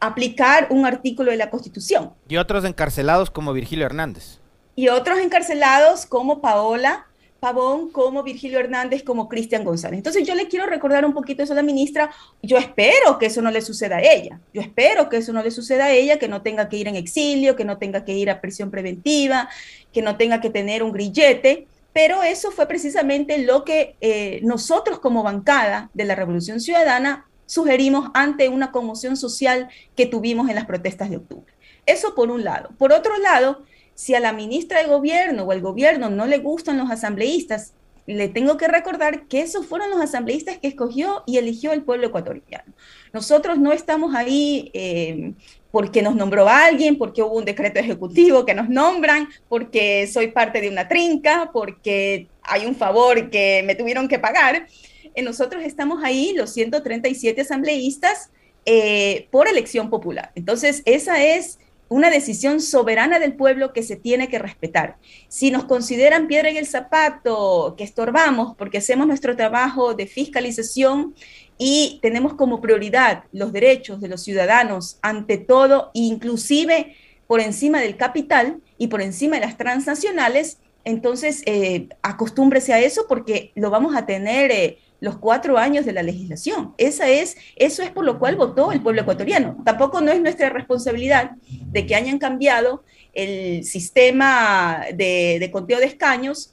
aplicar 0.00 0.66
un 0.70 0.84
artículo 0.84 1.30
de 1.30 1.38
la 1.38 1.48
Constitución. 1.48 2.12
Y 2.28 2.36
otros 2.36 2.66
encarcelados 2.66 3.30
como 3.30 3.54
Virgilio 3.54 3.86
Hernández. 3.86 4.38
Y 4.76 4.88
otros 4.88 5.18
encarcelados 5.18 6.04
como 6.04 6.42
Paola 6.42 7.06
Pavón, 7.40 7.90
como 7.90 8.22
Virgilio 8.22 8.60
Hernández, 8.60 9.02
como 9.02 9.28
Cristian 9.28 9.64
González. 9.64 9.96
Entonces 9.96 10.26
yo 10.26 10.34
le 10.34 10.46
quiero 10.46 10.66
recordar 10.66 11.04
un 11.06 11.14
poquito 11.14 11.42
eso 11.42 11.54
a 11.54 11.56
la 11.56 11.62
ministra. 11.62 12.10
Yo 12.42 12.58
espero 12.58 13.18
que 13.18 13.26
eso 13.26 13.40
no 13.40 13.50
le 13.50 13.62
suceda 13.62 13.96
a 13.96 14.02
ella. 14.02 14.38
Yo 14.52 14.60
espero 14.60 15.08
que 15.08 15.16
eso 15.16 15.32
no 15.32 15.42
le 15.42 15.50
suceda 15.50 15.86
a 15.86 15.90
ella, 15.90 16.18
que 16.18 16.28
no 16.28 16.42
tenga 16.42 16.68
que 16.68 16.76
ir 16.76 16.86
en 16.86 16.96
exilio, 16.96 17.56
que 17.56 17.64
no 17.64 17.78
tenga 17.78 18.04
que 18.04 18.12
ir 18.12 18.30
a 18.30 18.40
prisión 18.40 18.70
preventiva, 18.70 19.48
que 19.92 20.02
no 20.02 20.16
tenga 20.16 20.40
que 20.40 20.50
tener 20.50 20.82
un 20.82 20.92
grillete. 20.92 21.66
Pero 21.92 22.22
eso 22.22 22.50
fue 22.50 22.66
precisamente 22.66 23.38
lo 23.38 23.64
que 23.64 23.96
eh, 24.00 24.40
nosotros 24.42 25.00
como 25.00 25.22
bancada 25.22 25.90
de 25.94 26.04
la 26.04 26.14
Revolución 26.14 26.60
Ciudadana 26.60 27.26
sugerimos 27.46 28.10
ante 28.14 28.48
una 28.48 28.70
conmoción 28.70 29.16
social 29.16 29.68
que 29.96 30.06
tuvimos 30.06 30.48
en 30.48 30.54
las 30.54 30.66
protestas 30.66 31.10
de 31.10 31.16
octubre. 31.16 31.52
Eso 31.86 32.14
por 32.14 32.30
un 32.30 32.44
lado. 32.44 32.70
Por 32.78 32.92
otro 32.92 33.18
lado, 33.18 33.64
si 34.00 34.14
a 34.14 34.20
la 34.20 34.32
ministra 34.32 34.80
de 34.80 34.88
gobierno 34.88 35.42
o 35.42 35.52
al 35.52 35.60
gobierno 35.60 36.08
no 36.08 36.24
le 36.24 36.38
gustan 36.38 36.78
los 36.78 36.90
asambleístas, 36.90 37.74
le 38.06 38.28
tengo 38.28 38.56
que 38.56 38.66
recordar 38.66 39.26
que 39.28 39.42
esos 39.42 39.66
fueron 39.66 39.90
los 39.90 40.00
asambleístas 40.00 40.56
que 40.56 40.68
escogió 40.68 41.22
y 41.26 41.36
eligió 41.36 41.74
el 41.74 41.82
pueblo 41.82 42.06
ecuatoriano. 42.06 42.72
Nosotros 43.12 43.58
no 43.58 43.72
estamos 43.74 44.14
ahí 44.14 44.70
eh, 44.72 45.34
porque 45.70 46.00
nos 46.00 46.14
nombró 46.14 46.48
alguien, 46.48 46.96
porque 46.96 47.22
hubo 47.22 47.36
un 47.36 47.44
decreto 47.44 47.78
ejecutivo 47.78 48.46
que 48.46 48.54
nos 48.54 48.70
nombran, 48.70 49.28
porque 49.50 50.06
soy 50.06 50.28
parte 50.28 50.62
de 50.62 50.70
una 50.70 50.88
trinca, 50.88 51.50
porque 51.52 52.26
hay 52.42 52.64
un 52.64 52.76
favor 52.76 53.28
que 53.28 53.62
me 53.66 53.74
tuvieron 53.74 54.08
que 54.08 54.18
pagar. 54.18 54.66
Eh, 55.14 55.20
nosotros 55.20 55.62
estamos 55.62 56.02
ahí, 56.02 56.32
los 56.34 56.54
137 56.54 57.42
asambleístas, 57.42 58.30
eh, 58.64 59.28
por 59.30 59.46
elección 59.46 59.90
popular. 59.90 60.32
Entonces, 60.36 60.80
esa 60.86 61.22
es 61.22 61.58
una 61.90 62.08
decisión 62.08 62.60
soberana 62.60 63.18
del 63.18 63.34
pueblo 63.34 63.72
que 63.72 63.82
se 63.82 63.96
tiene 63.96 64.28
que 64.28 64.38
respetar. 64.38 64.96
Si 65.26 65.50
nos 65.50 65.64
consideran 65.64 66.28
piedra 66.28 66.48
en 66.48 66.56
el 66.56 66.66
zapato, 66.66 67.74
que 67.76 67.82
estorbamos 67.82 68.54
porque 68.56 68.78
hacemos 68.78 69.08
nuestro 69.08 69.34
trabajo 69.34 69.94
de 69.94 70.06
fiscalización 70.06 71.16
y 71.58 71.98
tenemos 72.00 72.34
como 72.34 72.60
prioridad 72.60 73.24
los 73.32 73.52
derechos 73.52 74.00
de 74.00 74.06
los 74.06 74.22
ciudadanos 74.22 74.98
ante 75.02 75.36
todo, 75.36 75.90
inclusive 75.92 76.94
por 77.26 77.40
encima 77.40 77.80
del 77.80 77.96
capital 77.96 78.60
y 78.78 78.86
por 78.86 79.02
encima 79.02 79.36
de 79.36 79.46
las 79.46 79.56
transnacionales, 79.56 80.58
entonces 80.84 81.42
eh, 81.44 81.88
acostúmbrese 82.02 82.72
a 82.72 82.78
eso 82.78 83.06
porque 83.08 83.50
lo 83.56 83.68
vamos 83.70 83.96
a 83.96 84.06
tener... 84.06 84.52
Eh, 84.52 84.78
los 85.00 85.18
cuatro 85.18 85.58
años 85.58 85.84
de 85.84 85.92
la 85.92 86.02
legislación. 86.02 86.74
Esa 86.78 87.08
es, 87.08 87.36
eso 87.56 87.82
es 87.82 87.90
por 87.90 88.04
lo 88.04 88.18
cual 88.18 88.36
votó 88.36 88.70
el 88.72 88.82
pueblo 88.82 89.02
ecuatoriano. 89.02 89.56
Tampoco 89.64 90.00
no 90.00 90.12
es 90.12 90.20
nuestra 90.20 90.50
responsabilidad 90.50 91.32
de 91.48 91.86
que 91.86 91.94
hayan 91.94 92.18
cambiado 92.18 92.84
el 93.14 93.64
sistema 93.64 94.84
de, 94.94 95.48
conteo 95.52 95.78
de 95.78 95.86
escaños 95.86 96.52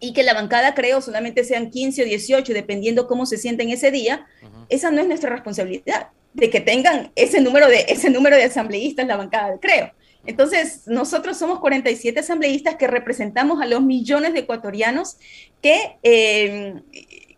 y 0.00 0.12
que 0.12 0.22
la 0.22 0.34
bancada, 0.34 0.74
creo, 0.74 1.00
solamente 1.00 1.44
sean 1.44 1.70
15 1.70 2.02
o 2.02 2.04
18, 2.04 2.52
dependiendo 2.52 3.06
cómo 3.06 3.26
se 3.26 3.38
sienten 3.38 3.70
ese 3.70 3.90
día. 3.90 4.26
Esa 4.68 4.90
no 4.90 5.00
es 5.00 5.08
nuestra 5.08 5.30
responsabilidad, 5.30 6.08
de 6.32 6.50
que 6.50 6.60
tengan 6.60 7.10
ese 7.16 7.40
número 7.40 7.68
de, 7.68 7.86
ese 7.88 8.10
número 8.10 8.36
de 8.36 8.44
asambleístas 8.44 9.06
la 9.06 9.16
bancada, 9.16 9.58
creo. 9.60 9.92
Entonces, 10.26 10.82
nosotros 10.86 11.36
somos 11.36 11.60
47 11.60 12.20
asambleístas 12.20 12.76
que 12.76 12.86
representamos 12.86 13.60
a 13.60 13.66
los 13.66 13.82
millones 13.82 14.32
de 14.32 14.40
ecuatorianos 14.40 15.18
que 15.60 15.96
eh, 16.02 16.74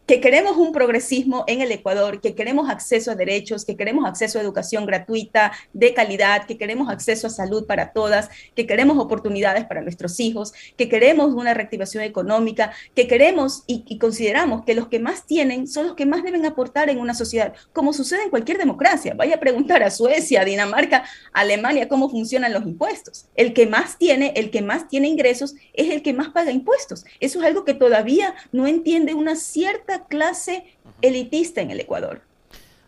que 0.06 0.20
queremos 0.20 0.56
un 0.56 0.72
progresismo 0.72 1.44
en 1.48 1.60
el 1.60 1.72
Ecuador, 1.72 2.20
que 2.20 2.34
queremos 2.36 2.70
acceso 2.70 3.10
a 3.10 3.16
derechos, 3.16 3.64
que 3.64 3.76
queremos 3.76 4.06
acceso 4.06 4.38
a 4.38 4.42
educación 4.42 4.86
gratuita, 4.86 5.52
de 5.72 5.94
calidad, 5.94 6.46
que 6.46 6.56
queremos 6.56 6.88
acceso 6.88 7.26
a 7.26 7.30
salud 7.30 7.66
para 7.66 7.92
todas, 7.92 8.30
que 8.54 8.66
queremos 8.66 8.98
oportunidades 8.98 9.64
para 9.64 9.82
nuestros 9.82 10.20
hijos, 10.20 10.52
que 10.76 10.88
queremos 10.88 11.34
una 11.34 11.54
reactivación 11.54 12.04
económica, 12.04 12.72
que 12.94 13.08
queremos 13.08 13.64
y, 13.66 13.98
consideramos 13.98 14.64
que 14.64 14.74
los 14.74 14.88
que 14.88 15.00
más 15.00 15.26
tienen 15.26 15.66
son 15.66 15.86
los 15.86 15.96
que 15.96 16.06
más 16.06 16.22
deben 16.22 16.46
aportar 16.46 16.88
en 16.90 16.98
una 16.98 17.14
sociedad, 17.14 17.54
como 17.72 17.92
sucede 17.92 18.22
en 18.24 18.30
cualquier 18.30 18.58
democracia. 18.58 19.14
Vaya 19.14 19.36
a 19.36 19.40
preguntar 19.40 19.82
a 19.82 19.90
Suecia, 19.90 20.44
Dinamarca, 20.44 21.04
Alemania 21.32 21.88
cómo 21.88 22.08
funcionan 22.08 22.52
los 22.52 22.64
impuestos. 22.64 23.26
El 23.34 23.52
que 23.54 23.66
más 23.66 23.98
tiene, 23.98 24.32
el 24.36 24.50
que 24.50 24.62
más 24.62 24.86
tiene 24.88 25.08
ingresos, 25.08 25.54
es 25.72 25.90
el 25.90 26.02
que 26.02 26.12
más 26.12 26.28
paga 26.28 26.52
impuestos. 26.52 27.04
Eso 27.18 27.40
es 27.40 27.46
algo 27.46 27.64
que 27.64 27.74
todavía 27.74 28.34
no 28.52 28.66
entiende 28.66 29.14
una 29.14 29.34
cierta 29.34 29.95
clase 30.04 30.64
elitista 31.02 31.60
en 31.60 31.70
el 31.70 31.80
Ecuador. 31.80 32.22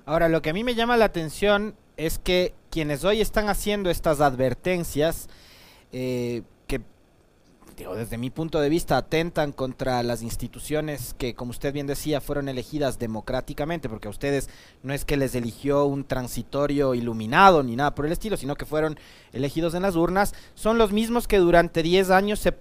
Ahora, 0.06 0.28
lo 0.28 0.42
que 0.42 0.50
a 0.50 0.52
mí 0.52 0.64
me 0.64 0.74
llama 0.74 0.96
la 0.96 1.06
atención 1.06 1.74
es 1.96 2.18
que 2.18 2.54
quienes 2.70 3.04
hoy 3.04 3.20
están 3.20 3.48
haciendo 3.48 3.90
estas 3.90 4.20
advertencias, 4.20 5.28
eh, 5.92 6.42
que 6.66 6.80
desde 7.86 8.18
mi 8.18 8.30
punto 8.30 8.60
de 8.60 8.68
vista 8.68 8.96
atentan 8.96 9.52
contra 9.52 10.02
las 10.02 10.22
instituciones 10.22 11.14
que, 11.16 11.34
como 11.34 11.50
usted 11.50 11.72
bien 11.72 11.86
decía, 11.86 12.20
fueron 12.20 12.48
elegidas 12.48 12.98
democráticamente, 12.98 13.88
porque 13.88 14.08
a 14.08 14.10
ustedes 14.10 14.48
no 14.82 14.92
es 14.92 15.04
que 15.04 15.16
les 15.16 15.34
eligió 15.34 15.84
un 15.84 16.04
transitorio 16.04 16.94
iluminado 16.94 17.62
ni 17.62 17.76
nada 17.76 17.94
por 17.94 18.06
el 18.06 18.12
estilo, 18.12 18.36
sino 18.36 18.56
que 18.56 18.64
fueron 18.64 18.98
elegidos 19.32 19.74
en 19.74 19.82
las 19.82 19.96
urnas, 19.96 20.34
son 20.54 20.78
los 20.78 20.92
mismos 20.92 21.28
que 21.28 21.38
durante 21.38 21.82
10 21.82 22.10
años 22.10 22.40
se 22.40 22.52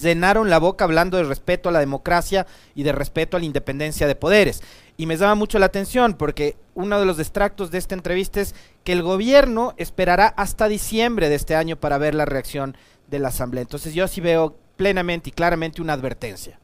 llenaron 0.00 0.50
la 0.50 0.58
boca 0.58 0.84
hablando 0.84 1.16
de 1.16 1.24
respeto 1.24 1.68
a 1.68 1.72
la 1.72 1.80
democracia 1.80 2.46
y 2.74 2.82
de 2.82 2.92
respeto 2.92 3.36
a 3.36 3.40
la 3.40 3.46
independencia 3.46 4.06
de 4.06 4.14
poderes. 4.14 4.62
Y 4.96 5.06
me 5.06 5.16
llama 5.16 5.34
mucho 5.34 5.58
la 5.58 5.66
atención 5.66 6.14
porque 6.14 6.56
uno 6.74 6.98
de 6.98 7.06
los 7.06 7.18
extractos 7.18 7.70
de 7.70 7.78
esta 7.78 7.94
entrevista 7.94 8.40
es 8.40 8.54
que 8.84 8.92
el 8.92 9.02
gobierno 9.02 9.74
esperará 9.76 10.26
hasta 10.26 10.68
diciembre 10.68 11.28
de 11.28 11.36
este 11.36 11.54
año 11.54 11.76
para 11.76 11.98
ver 11.98 12.14
la 12.14 12.24
reacción 12.24 12.76
de 13.08 13.18
la 13.18 13.28
Asamblea. 13.28 13.62
Entonces 13.62 13.94
yo 13.94 14.08
sí 14.08 14.20
veo 14.20 14.56
plenamente 14.76 15.30
y 15.30 15.32
claramente 15.32 15.82
una 15.82 15.92
advertencia. 15.92 16.58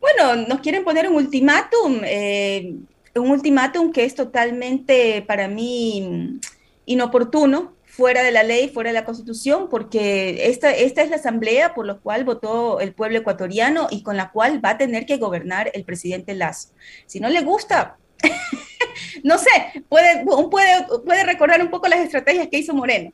Bueno, 0.00 0.46
nos 0.46 0.60
quieren 0.60 0.84
poner 0.84 1.08
un 1.08 1.16
ultimátum, 1.16 2.00
eh, 2.04 2.74
un 3.14 3.30
ultimátum 3.30 3.92
que 3.92 4.04
es 4.04 4.14
totalmente 4.14 5.22
para 5.26 5.48
mí 5.48 6.38
inoportuno, 6.86 7.72
fuera 7.98 8.22
de 8.22 8.30
la 8.30 8.44
ley, 8.44 8.68
fuera 8.68 8.90
de 8.90 8.94
la 8.94 9.04
constitución, 9.04 9.68
porque 9.68 10.46
esta, 10.48 10.70
esta 10.70 11.02
es 11.02 11.10
la 11.10 11.16
asamblea 11.16 11.74
por 11.74 11.84
la 11.84 11.94
cual 11.94 12.22
votó 12.22 12.78
el 12.78 12.94
pueblo 12.94 13.18
ecuatoriano 13.18 13.88
y 13.90 14.04
con 14.04 14.16
la 14.16 14.30
cual 14.30 14.64
va 14.64 14.70
a 14.70 14.78
tener 14.78 15.04
que 15.04 15.16
gobernar 15.16 15.72
el 15.74 15.82
presidente 15.82 16.36
Lazo. 16.36 16.68
Si 17.06 17.18
no 17.18 17.28
le 17.28 17.40
gusta, 17.40 17.96
no 19.24 19.36
sé, 19.36 19.50
puede, 19.88 20.24
puede, 20.48 20.86
puede 21.04 21.24
recordar 21.24 21.60
un 21.60 21.70
poco 21.70 21.88
las 21.88 21.98
estrategias 21.98 22.46
que 22.46 22.58
hizo 22.58 22.72
Moreno. 22.72 23.12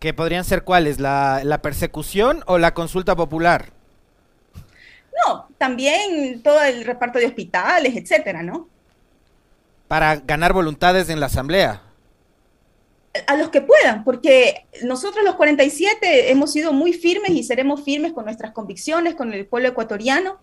¿Que 0.00 0.12
podrían 0.12 0.42
ser 0.42 0.64
cuáles? 0.64 0.98
¿La, 0.98 1.42
¿La 1.44 1.62
persecución 1.62 2.42
o 2.48 2.58
la 2.58 2.74
consulta 2.74 3.14
popular? 3.14 3.72
No, 5.24 5.46
también 5.56 6.42
todo 6.42 6.60
el 6.64 6.84
reparto 6.84 7.20
de 7.20 7.26
hospitales, 7.26 7.94
etcétera, 7.94 8.42
¿no? 8.42 8.68
Para 9.86 10.16
ganar 10.16 10.52
voluntades 10.52 11.08
en 11.10 11.20
la 11.20 11.26
asamblea 11.26 11.80
a 13.26 13.36
los 13.36 13.50
que 13.50 13.60
puedan, 13.60 14.04
porque 14.04 14.66
nosotros 14.84 15.22
los 15.24 15.34
47 15.34 16.30
hemos 16.30 16.52
sido 16.52 16.72
muy 16.72 16.94
firmes 16.94 17.32
y 17.32 17.42
seremos 17.42 17.82
firmes 17.84 18.12
con 18.12 18.24
nuestras 18.24 18.52
convicciones, 18.52 19.14
con 19.14 19.32
el 19.34 19.46
pueblo 19.46 19.68
ecuatoriano, 19.68 20.38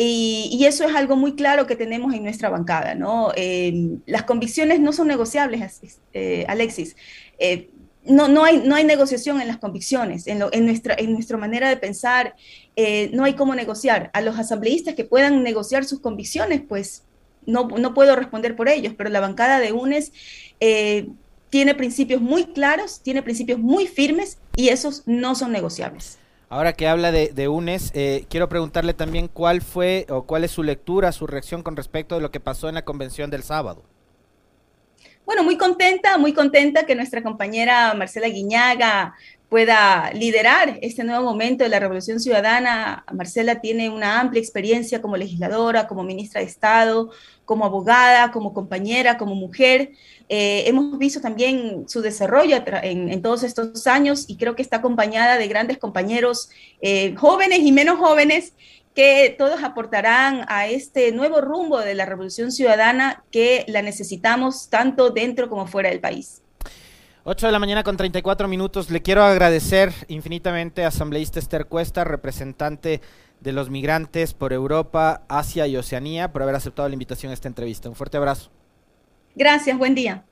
y, 0.00 0.64
eso 0.64 0.84
es 0.84 0.94
algo 0.94 1.16
muy 1.16 1.34
claro 1.34 1.66
que 1.66 1.74
tenemos 1.74 2.14
en 2.14 2.22
nuestra 2.22 2.48
bancada, 2.48 2.94
¿no? 2.94 3.32
Eh, 3.34 3.98
las 4.06 4.22
convicciones 4.22 4.78
no 4.78 4.92
son 4.92 5.08
negociables, 5.08 5.80
eh, 6.12 6.44
Alexis. 6.48 6.94
Eh, 7.40 7.70
no, 8.04 8.28
no, 8.28 8.44
hay, 8.44 8.58
no 8.58 8.76
hay 8.76 8.84
negociación 8.84 9.40
en 9.40 9.48
las 9.48 9.58
convicciones, 9.58 10.28
en, 10.28 10.40
en, 10.52 10.66
nuestra, 10.66 10.94
en 10.96 11.12
nuestra 11.12 11.36
manera 11.36 11.68
de 11.68 11.76
pensar, 11.76 12.36
no 13.12 13.24
hay 13.24 13.34
cómo 13.34 13.56
negociar. 13.56 14.10
A 14.14 14.20
los 14.20 14.38
asambleístas 14.38 14.94
que 14.94 15.04
puedan 15.04 15.42
negociar 15.42 15.84
sus 15.84 16.00
convicciones, 16.00 16.62
pues 16.66 17.02
no, 17.44 17.66
no 17.66 17.92
puedo 17.92 18.14
responder 18.14 18.54
por 18.54 18.68
ellos, 18.68 18.94
pero 18.96 19.10
la 19.10 19.20
bancada 19.20 19.58
de 19.58 19.72
UNES 19.72 20.12
tiene 21.50 21.74
principios 21.74 22.20
muy 22.20 22.46
claros, 22.46 23.00
tiene 23.00 23.22
principios 23.22 23.58
muy 23.58 23.86
firmes 23.86 24.38
y 24.56 24.68
esos 24.68 25.02
no 25.06 25.34
son 25.34 25.52
negociables. 25.52 26.18
Ahora 26.50 26.72
que 26.72 26.88
habla 26.88 27.12
de, 27.12 27.48
UNES, 27.48 27.90
eh, 27.94 28.24
quiero 28.30 28.48
preguntarle 28.48 28.94
también 28.94 29.28
cuál 29.28 29.60
fue 29.60 30.06
o 30.08 30.22
cuál 30.22 30.44
es 30.44 30.50
su 30.50 30.62
lectura, 30.62 31.12
su 31.12 31.26
reacción 31.26 31.62
con 31.62 31.76
respecto 31.76 32.14
de 32.14 32.22
lo 32.22 32.30
que 32.30 32.40
pasó 32.40 32.68
en 32.70 32.74
la 32.74 32.86
convención 32.86 33.30
del 33.30 33.42
sábado. 33.42 33.82
Bueno, 35.26 35.44
muy 35.44 35.58
contenta, 35.58 36.16
muy 36.16 36.32
contenta 36.32 36.86
que 36.86 36.94
nuestra 36.94 37.22
compañera 37.22 37.92
Marcela 37.92 38.28
Guiñaga 38.28 39.14
pueda 39.48 40.10
liderar 40.12 40.78
este 40.82 41.04
nuevo 41.04 41.24
momento 41.24 41.64
de 41.64 41.70
la 41.70 41.80
Revolución 41.80 42.20
Ciudadana. 42.20 43.04
Marcela 43.12 43.60
tiene 43.60 43.88
una 43.88 44.20
amplia 44.20 44.40
experiencia 44.40 45.00
como 45.00 45.16
legisladora, 45.16 45.86
como 45.86 46.02
ministra 46.02 46.40
de 46.40 46.46
Estado, 46.46 47.10
como 47.46 47.64
abogada, 47.64 48.30
como 48.30 48.52
compañera, 48.52 49.16
como 49.16 49.34
mujer. 49.34 49.92
Eh, 50.28 50.64
hemos 50.66 50.98
visto 50.98 51.22
también 51.22 51.88
su 51.88 52.02
desarrollo 52.02 52.62
en, 52.82 53.22
todos 53.22 53.42
estos 53.42 53.86
años 53.86 54.26
y 54.28 54.36
creo 54.36 54.54
que 54.54 54.60
está 54.60 54.76
acompañada 54.76 55.38
de 55.38 55.48
grandes 55.48 55.78
compañeros 55.78 56.50
eh, 56.82 57.14
jóvenes 57.16 57.60
y 57.60 57.72
menos 57.72 57.98
jóvenes 57.98 58.52
que 58.94 59.34
todos 59.38 59.62
aportarán 59.62 60.44
a 60.48 60.66
este 60.66 61.12
nuevo 61.12 61.40
rumbo 61.40 61.78
de 61.78 61.94
la 61.94 62.04
revolución 62.04 62.52
ciudadana 62.52 63.24
que 63.30 63.64
la 63.68 63.80
necesitamos 63.80 64.68
tanto 64.68 65.10
dentro 65.10 65.48
como 65.48 65.66
fuera 65.66 65.88
del 65.88 66.00
país. 66.00 66.42
8 67.30 67.44
de 67.44 67.52
la 67.52 67.58
mañana 67.58 67.84
con 67.84 67.98
34 67.98 68.48
minutos. 68.48 68.88
Le 68.88 69.02
quiero 69.02 69.22
agradecer 69.22 69.92
infinitamente 70.08 70.86
a 70.86 70.88
asambleísta 70.88 71.38
Esther 71.38 71.66
Cuesta, 71.66 72.02
representante 72.02 73.02
de 73.40 73.52
los 73.52 73.68
migrantes 73.68 74.32
por 74.32 74.54
Europa, 74.54 75.20
Asia 75.28 75.66
y 75.66 75.76
Oceanía, 75.76 76.32
por 76.32 76.42
haber 76.42 76.54
aceptado 76.54 76.88
la 76.88 76.94
invitación 76.94 77.28
a 77.28 77.34
esta 77.34 77.46
entrevista. 77.46 77.90
Un 77.90 77.96
fuerte 77.96 78.16
abrazo. 78.16 78.50
Gracias, 79.36 79.76
buen 79.76 79.94
día. 79.94 80.24